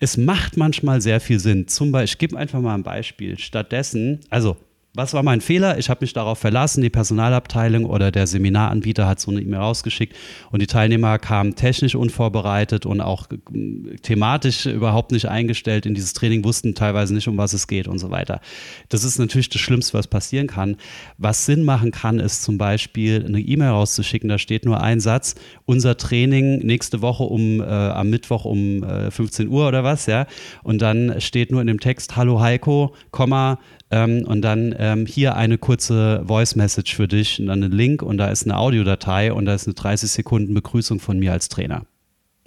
Es 0.00 0.16
macht 0.16 0.56
manchmal 0.56 1.00
sehr 1.00 1.20
viel 1.20 1.38
Sinn. 1.38 1.68
Zum 1.68 1.92
Beispiel, 1.92 2.12
ich 2.12 2.18
gebe 2.18 2.36
einfach 2.36 2.60
mal 2.60 2.74
ein 2.74 2.82
Beispiel. 2.82 3.38
Stattdessen, 3.38 4.18
also 4.30 4.56
was 4.94 5.14
war 5.14 5.22
mein 5.22 5.40
Fehler? 5.40 5.78
Ich 5.78 5.88
habe 5.88 6.02
mich 6.02 6.12
darauf 6.12 6.38
verlassen, 6.38 6.82
die 6.82 6.90
Personalabteilung 6.90 7.86
oder 7.86 8.10
der 8.10 8.26
Seminaranbieter 8.26 9.06
hat 9.06 9.20
so 9.20 9.30
eine 9.30 9.40
E-Mail 9.40 9.60
rausgeschickt 9.60 10.14
und 10.50 10.60
die 10.60 10.66
Teilnehmer 10.66 11.18
kamen 11.18 11.54
technisch 11.54 11.94
unvorbereitet 11.94 12.84
und 12.84 13.00
auch 13.00 13.26
äh, 13.30 13.96
thematisch 14.02 14.66
überhaupt 14.66 15.12
nicht 15.12 15.26
eingestellt 15.26 15.86
in 15.86 15.94
dieses 15.94 16.12
Training, 16.12 16.44
wussten 16.44 16.74
teilweise 16.74 17.14
nicht, 17.14 17.26
um 17.26 17.38
was 17.38 17.54
es 17.54 17.68
geht 17.68 17.88
und 17.88 17.98
so 17.98 18.10
weiter. 18.10 18.42
Das 18.90 19.02
ist 19.02 19.18
natürlich 19.18 19.48
das 19.48 19.62
Schlimmste, 19.62 19.96
was 19.96 20.08
passieren 20.08 20.46
kann. 20.46 20.76
Was 21.16 21.46
Sinn 21.46 21.64
machen 21.64 21.90
kann, 21.90 22.18
ist 22.18 22.42
zum 22.42 22.58
Beispiel 22.58 23.24
eine 23.26 23.40
E-Mail 23.40 23.70
rauszuschicken, 23.70 24.28
da 24.28 24.36
steht 24.36 24.66
nur 24.66 24.82
ein 24.82 25.00
Satz, 25.00 25.36
unser 25.64 25.96
Training 25.96 26.58
nächste 26.58 27.00
Woche 27.00 27.22
um 27.22 27.60
äh, 27.60 27.64
am 27.64 28.10
Mittwoch 28.10 28.44
um 28.44 28.82
äh, 28.82 29.10
15 29.10 29.48
Uhr 29.48 29.68
oder 29.68 29.84
was, 29.84 30.04
ja. 30.04 30.26
Und 30.62 30.82
dann 30.82 31.18
steht 31.18 31.50
nur 31.50 31.62
in 31.62 31.66
dem 31.66 31.80
Text, 31.80 32.14
hallo 32.14 32.40
Heiko, 32.40 32.94
Komma, 33.10 33.58
ähm, 33.92 34.24
und 34.26 34.42
dann 34.42 34.74
ähm, 34.78 35.06
hier 35.06 35.36
eine 35.36 35.58
kurze 35.58 36.24
Voice 36.26 36.56
Message 36.56 36.96
für 36.96 37.06
dich 37.06 37.38
und 37.38 37.46
dann 37.46 37.62
ein 37.62 37.70
Link 37.70 38.02
und 38.02 38.16
da 38.16 38.28
ist 38.28 38.44
eine 38.44 38.56
Audiodatei 38.56 39.32
und 39.32 39.44
da 39.44 39.54
ist 39.54 39.68
eine 39.68 39.74
30 39.74 40.10
Sekunden 40.10 40.54
Begrüßung 40.54 40.98
von 40.98 41.18
mir 41.18 41.32
als 41.32 41.48
Trainer. 41.48 41.82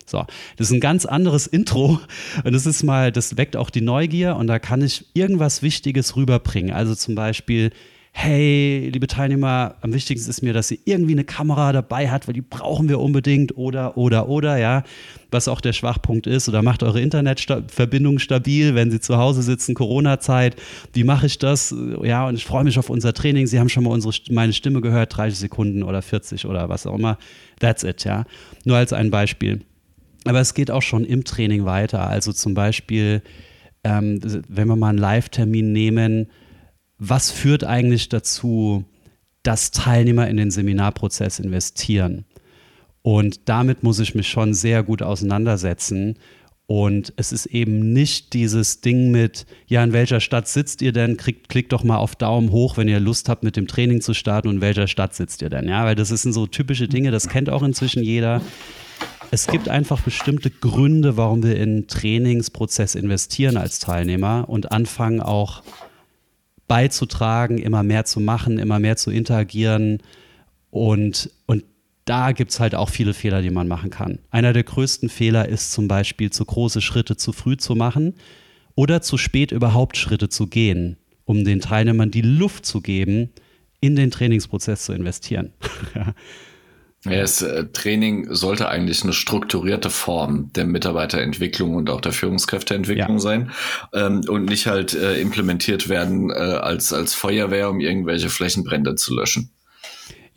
So, 0.07 0.25
das 0.57 0.67
ist 0.67 0.73
ein 0.73 0.81
ganz 0.81 1.05
anderes 1.05 1.47
Intro 1.47 1.99
und 2.43 2.53
das 2.53 2.65
ist 2.65 2.83
mal, 2.83 3.11
das 3.11 3.37
weckt 3.37 3.55
auch 3.55 3.69
die 3.69 3.81
Neugier 3.81 4.35
und 4.35 4.47
da 4.47 4.59
kann 4.59 4.81
ich 4.81 5.05
irgendwas 5.13 5.61
Wichtiges 5.61 6.15
rüberbringen. 6.15 6.73
Also 6.73 6.93
zum 6.95 7.15
Beispiel, 7.15 7.71
hey, 8.17 8.89
liebe 8.93 9.07
Teilnehmer, 9.07 9.75
am 9.81 9.93
wichtigsten 9.93 10.29
ist 10.29 10.41
mir, 10.41 10.53
dass 10.53 10.71
ihr 10.71 10.77
irgendwie 10.85 11.11
eine 11.11 11.25
Kamera 11.25 11.73
dabei 11.73 12.09
habt, 12.09 12.27
weil 12.27 12.33
die 12.33 12.41
brauchen 12.41 12.87
wir 12.87 13.01
unbedingt 13.01 13.57
oder, 13.57 13.97
oder, 13.97 14.29
oder, 14.29 14.57
ja, 14.57 14.83
was 15.31 15.49
auch 15.49 15.59
der 15.59 15.73
Schwachpunkt 15.73 16.25
ist. 16.25 16.47
Oder 16.47 16.61
macht 16.61 16.81
eure 16.81 17.01
Internetverbindung 17.01 18.19
stabil, 18.19 18.73
wenn 18.73 18.89
sie 18.89 19.01
zu 19.01 19.17
Hause 19.17 19.41
sitzen, 19.41 19.75
Corona-Zeit. 19.75 20.55
Wie 20.93 21.03
mache 21.03 21.25
ich 21.25 21.39
das? 21.39 21.75
Ja, 22.03 22.25
und 22.25 22.35
ich 22.35 22.45
freue 22.45 22.63
mich 22.63 22.79
auf 22.79 22.89
unser 22.89 23.13
Training. 23.13 23.47
Sie 23.47 23.59
haben 23.59 23.67
schon 23.67 23.83
mal 23.83 23.91
unsere, 23.91 24.13
meine 24.31 24.53
Stimme 24.53 24.79
gehört, 24.79 25.17
30 25.17 25.37
Sekunden 25.37 25.83
oder 25.83 26.01
40 26.01 26.45
oder 26.45 26.69
was 26.69 26.87
auch 26.87 26.95
immer. 26.95 27.17
That's 27.59 27.83
it, 27.83 28.05
ja. 28.05 28.23
Nur 28.63 28.77
als 28.77 28.93
ein 28.93 29.11
Beispiel. 29.11 29.59
Aber 30.23 30.39
es 30.39 30.53
geht 30.53 30.71
auch 30.71 30.81
schon 30.81 31.03
im 31.03 31.25
Training 31.25 31.65
weiter. 31.65 32.07
Also 32.07 32.31
zum 32.31 32.53
Beispiel, 32.53 33.21
ähm, 33.83 34.21
wenn 34.47 34.69
wir 34.69 34.77
mal 34.77 34.89
einen 34.89 34.99
Live-Termin 34.99 35.73
nehmen, 35.73 36.27
was 36.97 37.31
führt 37.31 37.63
eigentlich 37.63 38.09
dazu, 38.09 38.85
dass 39.43 39.71
Teilnehmer 39.71 40.27
in 40.27 40.37
den 40.37 40.51
Seminarprozess 40.51 41.39
investieren? 41.39 42.25
Und 43.01 43.47
damit 43.49 43.83
muss 43.83 43.99
ich 43.99 44.15
mich 44.15 44.27
schon 44.27 44.53
sehr 44.53 44.81
gut 44.81 45.03
auseinandersetzen. 45.03 46.17
Und 46.67 47.13
es 47.17 47.31
ist 47.31 47.45
eben 47.45 47.93
nicht 47.93 48.33
dieses 48.33 48.81
Ding 48.81 49.11
mit, 49.11 49.45
ja, 49.67 49.83
in 49.83 49.93
welcher 49.93 50.19
Stadt 50.19 50.47
sitzt 50.47 50.81
ihr 50.81 50.91
denn? 50.91 51.15
Klickt, 51.15 51.47
klickt 51.47 51.71
doch 51.71 51.83
mal 51.83 51.97
auf 51.97 52.15
Daumen 52.15 52.49
hoch, 52.49 52.77
wenn 52.77 52.87
ihr 52.87 52.99
Lust 52.99 53.29
habt, 53.29 53.43
mit 53.43 53.55
dem 53.55 53.67
Training 53.67 54.01
zu 54.01 54.15
starten 54.15 54.47
und 54.47 54.55
in 54.55 54.61
welcher 54.61 54.87
Stadt 54.87 55.13
sitzt 55.13 55.43
ihr 55.43 55.51
denn? 55.51 55.69
Ja, 55.69 55.85
weil 55.85 55.93
das 55.93 56.09
sind 56.09 56.33
so 56.33 56.47
typische 56.47 56.87
Dinge, 56.87 57.11
das 57.11 57.29
kennt 57.29 57.51
auch 57.51 57.61
inzwischen 57.61 58.01
jeder. 58.01 58.41
Es 59.29 59.45
gibt 59.45 59.69
einfach 59.69 60.01
bestimmte 60.01 60.49
Gründe, 60.49 61.17
warum 61.17 61.43
wir 61.43 61.57
in 61.57 61.87
Trainingsprozess 61.87 62.95
investieren 62.95 63.57
als 63.57 63.77
Teilnehmer 63.77 64.45
und 64.47 64.71
anfangen 64.71 65.19
auch 65.19 65.61
beizutragen, 66.67 67.57
immer 67.57 67.83
mehr 67.83 68.05
zu 68.05 68.19
machen, 68.19 68.59
immer 68.59 68.79
mehr 68.79 68.97
zu 68.97 69.11
interagieren. 69.11 70.01
Und, 70.71 71.29
und 71.45 71.63
da 72.05 72.31
gibt 72.31 72.51
es 72.51 72.59
halt 72.59 72.75
auch 72.75 72.89
viele 72.89 73.13
Fehler, 73.13 73.41
die 73.41 73.49
man 73.49 73.67
machen 73.67 73.89
kann. 73.89 74.19
Einer 74.29 74.53
der 74.53 74.63
größten 74.63 75.09
Fehler 75.09 75.49
ist 75.49 75.71
zum 75.71 75.87
Beispiel, 75.87 76.29
zu 76.29 76.45
große 76.45 76.81
Schritte 76.81 77.17
zu 77.17 77.33
früh 77.33 77.57
zu 77.57 77.75
machen 77.75 78.13
oder 78.75 79.01
zu 79.01 79.17
spät 79.17 79.51
überhaupt 79.51 79.97
Schritte 79.97 80.29
zu 80.29 80.47
gehen, 80.47 80.97
um 81.25 81.43
den 81.43 81.61
Teilnehmern 81.61 82.11
die 82.11 82.21
Luft 82.21 82.65
zu 82.65 82.81
geben, 82.81 83.29
in 83.79 83.95
den 83.95 84.11
Trainingsprozess 84.11 84.85
zu 84.85 84.93
investieren. 84.93 85.51
Das 87.05 87.41
äh, 87.41 87.65
Training 87.71 88.33
sollte 88.33 88.67
eigentlich 88.67 89.03
eine 89.03 89.13
strukturierte 89.13 89.89
Form 89.89 90.51
der 90.53 90.65
Mitarbeiterentwicklung 90.65 91.75
und 91.75 91.89
auch 91.89 92.01
der 92.01 92.13
Führungskräfteentwicklung 92.13 93.17
ja. 93.17 93.19
sein 93.19 93.51
ähm, 93.93 94.21
und 94.27 94.45
nicht 94.45 94.67
halt 94.67 94.93
äh, 94.93 95.19
implementiert 95.19 95.87
werden 95.87 96.31
äh, 96.31 96.33
als, 96.33 96.93
als 96.93 97.13
Feuerwehr, 97.13 97.69
um 97.69 97.79
irgendwelche 97.79 98.29
Flächenbrände 98.29 98.95
zu 98.95 99.15
löschen. 99.15 99.51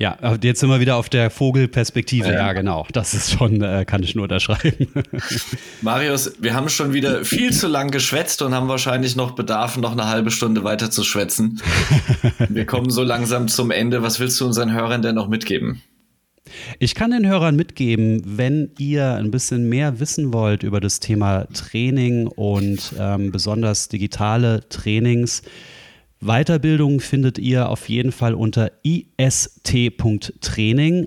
Ja, 0.01 0.17
jetzt 0.41 0.61
sind 0.61 0.69
wir 0.69 0.79
wieder 0.79 0.95
auf 0.95 1.09
der 1.09 1.29
Vogelperspektive. 1.29 2.29
Ja, 2.29 2.35
ja 2.35 2.53
genau. 2.53 2.87
Das 2.93 3.15
ist 3.15 3.33
schon, 3.33 3.61
äh, 3.63 3.85
kann 3.85 4.05
ich 4.05 4.15
nur 4.15 4.25
unterschreiben. 4.25 4.87
Marius, 5.83 6.35
wir 6.39 6.55
haben 6.55 6.69
schon 6.69 6.93
wieder 6.93 7.25
viel 7.25 7.53
zu 7.53 7.67
lang 7.67 7.91
geschwätzt 7.91 8.41
und 8.43 8.55
haben 8.55 8.69
wahrscheinlich 8.69 9.17
noch 9.17 9.33
Bedarf, 9.33 9.77
noch 9.77 9.91
eine 9.91 10.07
halbe 10.07 10.31
Stunde 10.31 10.63
weiter 10.63 10.93
zu 10.93 11.03
schwätzen. 11.03 11.61
Wir 12.49 12.65
kommen 12.65 12.91
so 12.91 13.03
langsam 13.03 13.49
zum 13.49 13.73
Ende. 13.73 14.01
Was 14.01 14.21
willst 14.21 14.41
du 14.41 14.47
unseren 14.47 14.73
Hörern 14.73 15.03
denn 15.03 15.17
noch 15.17 15.29
mitgeben? 15.29 15.83
Ich 16.79 16.95
kann 16.95 17.11
den 17.11 17.27
Hörern 17.27 17.57
mitgeben, 17.57 18.23
wenn 18.25 18.71
ihr 18.79 19.15
ein 19.15 19.31
bisschen 19.31 19.69
mehr 19.69 20.01
wissen 20.01 20.33
wollt 20.33 20.63
über 20.63 20.81
das 20.81 21.01
Thema 21.01 21.47
Training 21.53 22.27
und 22.27 22.95
ähm, 22.99 23.33
besonders 23.33 23.89
digitale 23.89 24.69
Trainings, 24.69 25.43
Weiterbildung 26.21 26.99
findet 26.99 27.39
ihr 27.39 27.69
auf 27.69 27.89
jeden 27.89 28.11
Fall 28.11 28.35
unter 28.35 28.73
ist.training, 28.83 29.47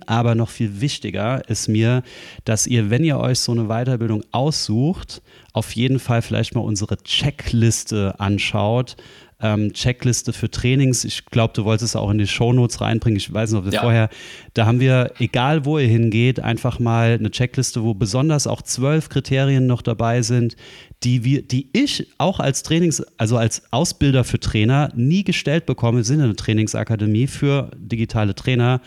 aber 0.06 0.36
noch 0.36 0.50
viel 0.50 0.80
wichtiger 0.80 1.50
ist 1.50 1.68
mir, 1.68 2.04
dass 2.46 2.66
ihr, 2.66 2.90
wenn 2.90 3.04
ihr 3.04 3.20
euch 3.20 3.40
so 3.40 3.52
eine 3.52 3.66
Weiterbildung 3.66 4.24
aussucht, 4.32 5.22
auf 5.52 5.76
jeden 5.76 6.00
Fall 6.00 6.22
vielleicht 6.22 6.56
mal 6.56 6.62
unsere 6.62 6.96
Checkliste 6.96 8.18
anschaut, 8.22 8.96
ähm, 9.42 9.74
Checkliste 9.74 10.34
für 10.34 10.50
Trainings. 10.50 11.04
Ich 11.04 11.26
glaube, 11.26 11.54
du 11.54 11.66
wolltest 11.66 11.92
es 11.92 11.96
auch 11.96 12.10
in 12.10 12.18
die 12.18 12.28
Shownotes 12.28 12.82
reinbringen. 12.82 13.18
Ich 13.18 13.32
weiß 13.32 13.52
nicht, 13.52 13.60
ob 13.60 13.66
wir 13.66 13.74
ja. 13.74 13.82
vorher, 13.82 14.10
da 14.54 14.66
haben 14.66 14.80
wir, 14.80 15.12
egal 15.20 15.66
wo 15.66 15.78
ihr 15.78 15.88
hingeht, 15.88 16.40
einfach 16.40 16.80
mal 16.80 17.18
eine 17.20 17.32
Checkliste, 17.32 17.84
wo 17.84 17.94
besonders 17.94 18.48
auch 18.48 18.62
zwölf 18.62 19.10
Kriterien 19.10 19.68
noch 19.68 19.82
dabei 19.82 20.22
sind, 20.22 20.56
die 21.04 21.24
wir, 21.24 21.42
die 21.42 21.70
ich 21.74 22.08
auch 22.18 22.40
als 22.40 22.64
Trainings, 22.64 23.02
also 23.18 23.38
als 23.38 23.64
Ausbilder 23.72 24.24
für 24.24 24.40
Trainer 24.40 24.92
nie 24.96 25.24
gestellt 25.24 25.66
bekomme. 25.66 25.98
Wir 25.98 26.04
sind 26.04 26.22
eine 26.22 26.36
Trainingsakademie 26.36 27.28
für 27.28 27.72
digitale 27.78 28.36
Trainer 28.36 28.82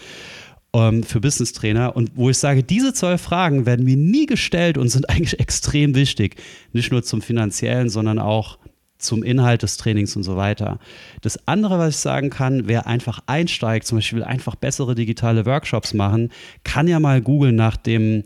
ähm, 0.75 1.03
für 1.03 1.21
Business 1.21 1.53
Trainer 1.53 1.97
und 1.97 2.13
wo 2.15 2.29
ich 2.29 2.39
sage, 2.39 2.63
diese 2.63 2.93
zwölf 2.93 3.23
Fragen 3.23 3.65
werden 3.65 3.85
mir 3.85 3.97
nie 3.97 4.27
gestellt 4.27 4.77
und 4.77 4.89
sind 4.89 5.09
eigentlich 5.09 5.41
extrem 5.41 5.95
wichtig. 5.95 6.37
Nicht 6.73 6.93
nur 6.93 7.03
zum 7.03 7.23
finanziellen, 7.23 7.89
sondern 7.89 8.19
auch 8.19 8.59
zum 9.05 9.23
Inhalt 9.23 9.63
des 9.63 9.77
Trainings 9.77 10.17
und 10.17 10.23
so 10.23 10.37
weiter. 10.37 10.79
Das 11.21 11.47
andere, 11.47 11.79
was 11.79 11.91
ich 11.91 11.97
sagen 11.99 12.31
kann, 12.31 12.67
wer 12.67 12.87
einfach 12.87 13.21
einsteigt, 13.27 13.87
zum 13.87 13.99
Beispiel 13.99 14.25
einfach 14.25 14.55
bessere 14.55 14.95
digitale 14.95 15.47
Workshops 15.47 15.95
machen, 15.95 16.31
kann 16.65 16.89
ja 16.89 17.01
mal 17.01 17.21
googeln 17.21 17.57
nach 17.57 17.77
dem 17.77 18.25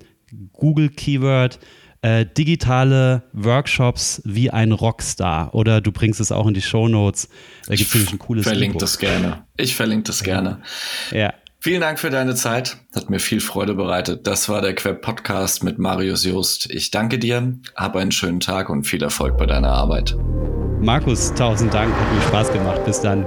Google-Keyword 0.52 1.58
äh, 2.02 2.26
digitale 2.26 3.24
Workshops 3.32 4.22
wie 4.24 4.50
ein 4.50 4.72
Rockstar 4.72 5.54
oder 5.54 5.80
du 5.80 5.90
bringst 5.90 6.20
es 6.20 6.30
auch 6.30 6.46
in 6.46 6.54
die 6.54 6.62
Show 6.62 6.88
Notes. 6.88 7.28
Da 7.66 7.74
gibt 7.74 7.88
es 7.88 7.94
nämlich 7.94 8.12
ein 8.12 8.18
cooles 8.18 8.44
Verlinke 8.44 8.78
das 8.78 8.98
gerne. 8.98 9.44
Ich 9.56 9.74
verlinke 9.74 10.04
das 10.04 10.22
gerne. 10.22 10.60
Ja. 11.10 11.34
Vielen 11.60 11.80
Dank 11.80 11.98
für 11.98 12.10
deine 12.10 12.36
Zeit. 12.36 12.76
Hat 12.94 13.10
mir 13.10 13.18
viel 13.18 13.40
Freude 13.40 13.74
bereitet. 13.74 14.26
Das 14.28 14.48
war 14.48 14.62
der 14.62 14.74
Queb 14.74 15.02
Podcast 15.02 15.64
mit 15.64 15.78
Marius 15.78 16.24
Just. 16.24 16.70
Ich 16.70 16.92
danke 16.92 17.18
dir, 17.18 17.58
hab 17.74 17.96
einen 17.96 18.12
schönen 18.12 18.38
Tag 18.38 18.70
und 18.70 18.84
viel 18.84 19.02
Erfolg 19.02 19.36
bei 19.36 19.46
deiner 19.46 19.72
Arbeit. 19.72 20.16
Markus, 20.80 21.34
tausend 21.34 21.74
Dank, 21.74 21.92
hat 21.92 22.14
mir 22.14 22.22
Spaß 22.22 22.52
gemacht. 22.52 22.84
Bis 22.84 23.00
dann. 23.00 23.26